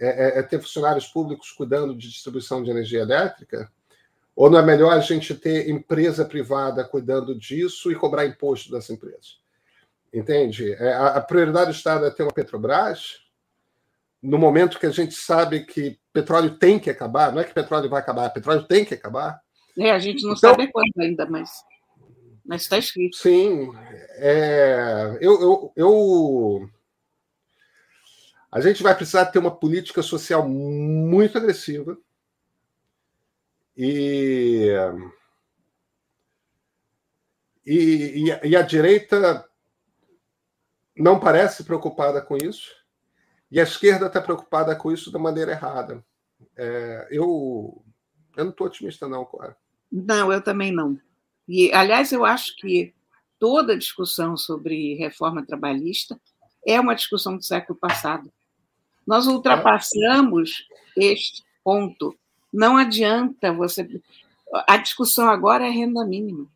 É, 0.00 0.06
é, 0.06 0.38
é, 0.38 0.42
ter 0.42 0.60
funcionários 0.60 1.06
públicos 1.06 1.52
cuidando 1.52 1.94
de 1.94 2.08
distribuição 2.08 2.62
de 2.62 2.70
energia 2.70 3.00
elétrica? 3.00 3.70
Ou 4.34 4.50
não 4.50 4.58
é 4.58 4.62
melhor 4.62 4.92
a 4.92 4.98
gente 4.98 5.34
ter 5.34 5.68
empresa 5.68 6.24
privada 6.24 6.82
cuidando 6.82 7.38
disso 7.38 7.92
e 7.92 7.94
cobrar 7.94 8.26
imposto 8.26 8.72
dessa 8.72 8.92
empresa? 8.92 9.44
Entende? 10.12 10.72
É, 10.72 10.94
a, 10.94 11.06
a 11.16 11.20
prioridade 11.20 11.70
do 11.70 11.76
Estado 11.76 12.06
é 12.06 12.10
ter 12.10 12.24
uma 12.24 12.32
Petrobras? 12.32 13.23
No 14.24 14.38
momento 14.38 14.78
que 14.78 14.86
a 14.86 14.90
gente 14.90 15.14
sabe 15.14 15.66
que 15.66 15.98
petróleo 16.10 16.56
tem 16.56 16.78
que 16.78 16.88
acabar, 16.88 17.30
não 17.30 17.40
é 17.40 17.44
que 17.44 17.52
petróleo 17.52 17.90
vai 17.90 18.00
acabar, 18.00 18.30
petróleo 18.30 18.64
tem 18.64 18.82
que 18.82 18.94
acabar. 18.94 19.38
É, 19.78 19.90
a 19.90 19.98
gente 19.98 20.22
não 20.22 20.32
então, 20.32 20.50
sabe 20.50 20.72
quando 20.72 20.92
ainda, 20.98 21.26
mas 21.26 21.50
mas 22.44 22.62
está 22.62 22.78
escrito. 22.78 23.16
Sim, 23.16 23.70
é, 24.16 25.18
eu, 25.20 25.40
eu, 25.40 25.72
eu, 25.76 26.70
a 28.50 28.60
gente 28.60 28.82
vai 28.82 28.94
precisar 28.94 29.26
ter 29.26 29.38
uma 29.38 29.54
política 29.54 30.02
social 30.02 30.48
muito 30.48 31.36
agressiva 31.36 31.96
e 33.76 34.68
e, 37.66 38.30
e, 38.30 38.48
e 38.48 38.56
a 38.56 38.62
direita 38.62 39.46
não 40.96 41.20
parece 41.20 41.64
preocupada 41.64 42.22
com 42.22 42.36
isso. 42.36 42.83
E 43.54 43.60
a 43.60 43.62
esquerda 43.62 44.06
está 44.06 44.20
preocupada 44.20 44.74
com 44.74 44.90
isso 44.90 45.12
da 45.12 45.18
maneira 45.18 45.52
errada. 45.52 46.04
É, 46.56 47.06
eu, 47.08 47.84
eu 48.36 48.44
não 48.44 48.50
estou 48.50 48.66
otimista, 48.66 49.06
não, 49.06 49.24
Clara. 49.24 49.56
Não, 49.92 50.32
eu 50.32 50.42
também 50.42 50.72
não. 50.72 50.98
E, 51.46 51.72
aliás, 51.72 52.10
eu 52.10 52.24
acho 52.24 52.56
que 52.56 52.92
toda 53.38 53.78
discussão 53.78 54.36
sobre 54.36 54.96
reforma 54.96 55.46
trabalhista 55.46 56.20
é 56.66 56.80
uma 56.80 56.96
discussão 56.96 57.36
do 57.36 57.44
século 57.44 57.78
passado. 57.78 58.28
Nós 59.06 59.28
ultrapassamos 59.28 60.66
este 60.96 61.44
ponto. 61.62 62.18
Não 62.52 62.76
adianta 62.76 63.52
você. 63.52 63.88
A 64.66 64.78
discussão 64.78 65.28
agora 65.28 65.64
é 65.64 65.70
renda 65.70 66.04
mínima. 66.04 66.48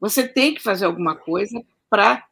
Você 0.00 0.26
tem 0.26 0.54
que 0.54 0.62
fazer 0.62 0.86
alguma 0.86 1.14
coisa 1.14 1.62
para 1.90 2.26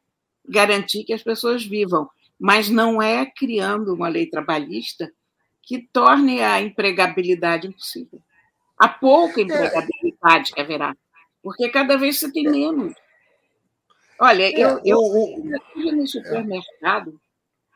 garantir 0.48 1.04
que 1.04 1.12
as 1.12 1.22
pessoas 1.22 1.62
vivam 1.62 2.08
mas 2.40 2.70
não 2.70 3.02
é 3.02 3.26
criando 3.26 3.92
uma 3.92 4.08
lei 4.08 4.24
trabalhista 4.26 5.12
que 5.62 5.86
torne 5.92 6.40
a 6.40 6.58
empregabilidade 6.58 7.68
impossível. 7.68 8.22
Há 8.78 8.88
pouca 8.88 9.42
é. 9.42 9.44
empregabilidade 9.44 10.52
que 10.52 10.60
haverá, 10.60 10.96
porque 11.42 11.68
cada 11.68 11.98
vez 11.98 12.18
você 12.18 12.32
tem 12.32 12.44
menos. 12.44 12.94
Olha, 14.18 14.44
é, 14.44 14.58
eu, 14.58 14.80
eu, 14.84 15.52
eu 15.76 15.92
no 15.92 16.06
supermercado, 16.06 17.20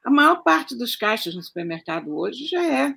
a 0.03 0.11
maior 0.11 0.43
parte 0.43 0.75
dos 0.75 0.97
caixas 0.97 1.35
no 1.35 1.43
supermercado 1.43 2.17
hoje 2.17 2.47
já 2.47 2.65
é 2.65 2.95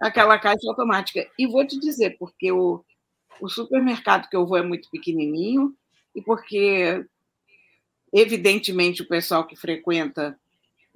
aquela 0.00 0.36
caixa 0.36 0.68
automática. 0.68 1.28
E 1.38 1.46
vou 1.46 1.64
te 1.64 1.78
dizer, 1.78 2.16
porque 2.18 2.50
o, 2.50 2.84
o 3.40 3.48
supermercado 3.48 4.28
que 4.28 4.36
eu 4.36 4.44
vou 4.44 4.56
é 4.58 4.62
muito 4.62 4.90
pequenininho 4.90 5.74
e 6.12 6.20
porque, 6.20 7.04
evidentemente, 8.12 9.02
o 9.02 9.08
pessoal 9.08 9.46
que 9.46 9.56
frequenta 9.56 10.38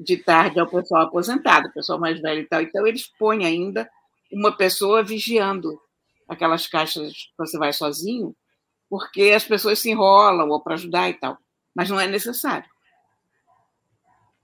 de 0.00 0.16
tarde 0.16 0.58
ao 0.58 0.66
pessoal 0.66 1.02
aposentado, 1.02 1.72
pessoal 1.72 2.00
mais 2.00 2.20
velho 2.20 2.40
e 2.40 2.48
tal. 2.48 2.62
Então, 2.62 2.86
eles 2.86 3.06
põem 3.18 3.44
ainda 3.44 3.88
uma 4.32 4.56
pessoa 4.56 5.02
vigiando 5.02 5.78
aquelas 6.26 6.66
caixas 6.66 7.12
que 7.12 7.36
você 7.36 7.58
vai 7.58 7.72
sozinho, 7.72 8.34
porque 8.88 9.32
as 9.34 9.44
pessoas 9.44 9.78
se 9.78 9.90
enrolam 9.90 10.48
ou 10.48 10.62
para 10.62 10.74
ajudar 10.74 11.10
e 11.10 11.14
tal. 11.14 11.36
Mas 11.74 11.90
não 11.90 12.00
é 12.00 12.06
necessário. 12.06 12.68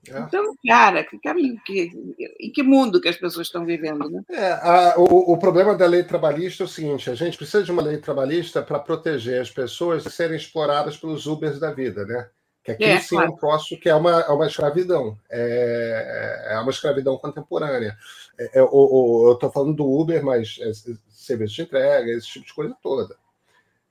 É. 0.09 0.21
Então, 0.21 0.55
cara, 0.67 1.03
que 1.03 1.19
caminho, 1.19 1.61
que, 1.65 1.91
em 2.39 2.53
que 2.53 2.63
mundo 2.63 3.01
que 3.01 3.09
as 3.09 3.17
pessoas 3.17 3.49
estão 3.49 3.65
vivendo? 3.65 4.09
Né? 4.09 4.23
É, 4.31 4.53
a, 4.53 4.95
o, 4.99 5.33
o, 5.33 5.39
problema 5.39 5.75
da 5.75 5.87
lei 5.87 6.05
trabalhista 6.05 6.63
é 6.63 6.67
o 6.67 6.69
seguinte: 6.69 7.11
a 7.11 7.15
gente 7.15 7.37
precisa 7.37 7.65
de 7.65 7.73
uma 7.73 7.83
lei 7.83 7.99
trabalhista 7.99 8.63
para 8.63 8.79
proteger 8.79 9.41
as 9.41 9.51
pessoas 9.51 10.05
de 10.05 10.11
serem 10.11 10.37
exploradas 10.37 10.97
pelos 10.97 11.27
Ubers 11.27 11.59
da 11.59 11.73
vida, 11.73 12.05
né? 12.05 12.29
Que 12.67 12.73
aqui 12.73 12.85
é, 12.85 12.99
sim 12.99 13.15
claro. 13.15 13.31
é 13.31 13.33
um 13.33 13.37
troço 13.37 13.79
que 13.79 13.89
é 13.89 13.95
uma, 13.95 14.23
é 14.23 14.31
uma 14.31 14.47
escravidão, 14.49 15.17
é, 15.31 16.49
é 16.51 16.59
uma 16.59 16.73
escravidão 16.73 17.17
contemporânea. 17.17 17.97
É, 18.37 18.59
é 18.59 18.63
o, 18.63 18.69
o, 18.73 19.29
eu 19.29 19.35
estou 19.35 19.53
falando 19.53 19.73
do 19.73 19.89
Uber, 19.89 20.25
mas 20.25 20.59
é, 20.61 20.73
serviço 21.09 21.55
de 21.55 21.63
entrega, 21.63 22.11
esse 22.11 22.27
tipo 22.27 22.45
de 22.45 22.53
coisa 22.53 22.77
toda. 22.83 23.17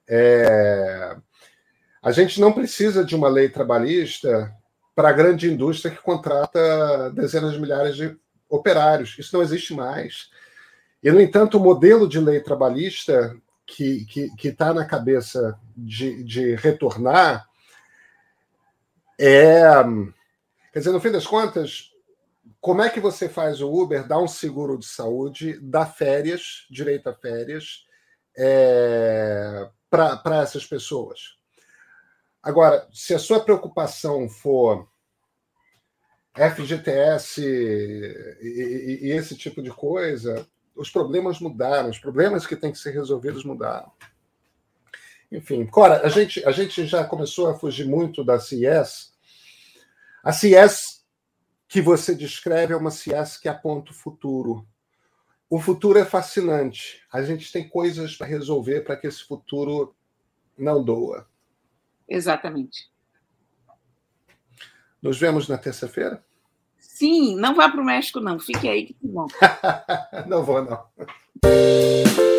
É, 0.05 1.15
a 2.03 2.11
gente 2.11 2.41
não 2.41 2.51
precisa 2.51 3.05
de 3.05 3.15
uma 3.15 3.29
lei 3.29 3.47
trabalhista 3.47 4.53
para 4.93 5.07
a 5.07 5.13
grande 5.13 5.49
indústria 5.49 5.95
que 5.95 6.03
contrata 6.03 7.09
dezenas 7.11 7.53
de 7.53 7.61
milhares 7.61 7.95
de 7.95 8.13
operários. 8.49 9.15
Isso 9.17 9.33
não 9.33 9.41
existe 9.41 9.73
mais. 9.73 10.29
E, 11.01 11.09
no 11.09 11.21
entanto, 11.21 11.57
o 11.57 11.63
modelo 11.63 12.09
de 12.09 12.19
lei 12.19 12.41
trabalhista 12.41 13.37
que 13.65 14.01
está 14.01 14.11
que, 14.11 14.35
que 14.35 14.51
tá 14.51 14.73
na 14.73 14.83
cabeça 14.83 15.57
de, 15.77 16.21
de 16.25 16.55
retornar 16.55 17.47
é. 19.19 19.61
Quer 20.71 20.79
dizer, 20.79 20.91
no 20.91 20.99
fim 20.99 21.11
das 21.11 21.25
contas, 21.25 21.91
como 22.59 22.81
é 22.81 22.89
que 22.89 22.99
você 22.99 23.29
faz 23.29 23.61
o 23.61 23.71
Uber 23.71 24.07
dar 24.07 24.19
um 24.19 24.27
seguro 24.27 24.77
de 24.77 24.85
saúde, 24.85 25.59
dar 25.61 25.85
férias, 25.85 26.65
direito 26.69 27.07
a 27.07 27.13
férias, 27.13 27.85
é, 28.37 29.69
para 29.89 30.41
essas 30.41 30.65
pessoas? 30.65 31.37
Agora, 32.41 32.87
se 32.91 33.13
a 33.13 33.19
sua 33.19 33.39
preocupação 33.39 34.29
for 34.29 34.87
FGTS 36.35 37.41
e, 37.41 38.37
e, 38.41 38.99
e, 39.07 39.11
esse 39.11 39.35
tipo 39.35 39.63
de 39.63 39.69
coisa, 39.69 40.45
os 40.75 40.89
problemas 40.89 41.39
mudaram, 41.39 41.89
os 41.89 41.97
problemas 41.97 42.45
que 42.45 42.55
têm 42.55 42.71
que 42.71 42.77
ser 42.77 42.91
resolvidos 42.91 43.45
mudaram. 43.45 43.91
Enfim, 45.35 45.65
Cora, 45.65 46.05
a 46.05 46.09
gente, 46.09 46.43
a 46.45 46.51
gente 46.51 46.85
já 46.85 47.03
começou 47.03 47.49
a 47.49 47.55
fugir 47.59 47.85
muito 47.85 48.23
da 48.23 48.39
CIES. 48.39 49.13
A 50.23 50.31
CIES 50.31 51.03
que 51.67 51.81
você 51.81 52.15
descreve 52.15 52.73
é 52.73 52.77
uma 52.77 52.89
CIES 52.89 53.37
que 53.37 53.49
aponta 53.49 53.91
o 53.91 53.93
futuro. 53.93 54.65
O 55.49 55.59
futuro 55.59 55.99
é 55.99 56.05
fascinante. 56.05 57.03
A 57.11 57.21
gente 57.21 57.51
tem 57.51 57.67
coisas 57.67 58.15
para 58.15 58.27
resolver 58.27 58.81
para 58.81 58.95
que 58.95 59.07
esse 59.07 59.23
futuro 59.23 59.93
não 60.57 60.81
doa. 60.81 61.27
Exatamente. 62.07 62.89
Nos 65.01 65.19
vemos 65.19 65.49
na 65.49 65.57
terça-feira? 65.57 66.23
Sim, 66.79 67.35
não 67.35 67.53
vá 67.53 67.69
para 67.69 67.81
o 67.81 67.85
México, 67.85 68.21
não. 68.21 68.39
Fique 68.39 68.69
aí 68.69 68.85
que 68.85 68.95
bom. 69.01 69.27
não 70.27 70.43
vou, 70.43 70.63
não. 70.63 70.85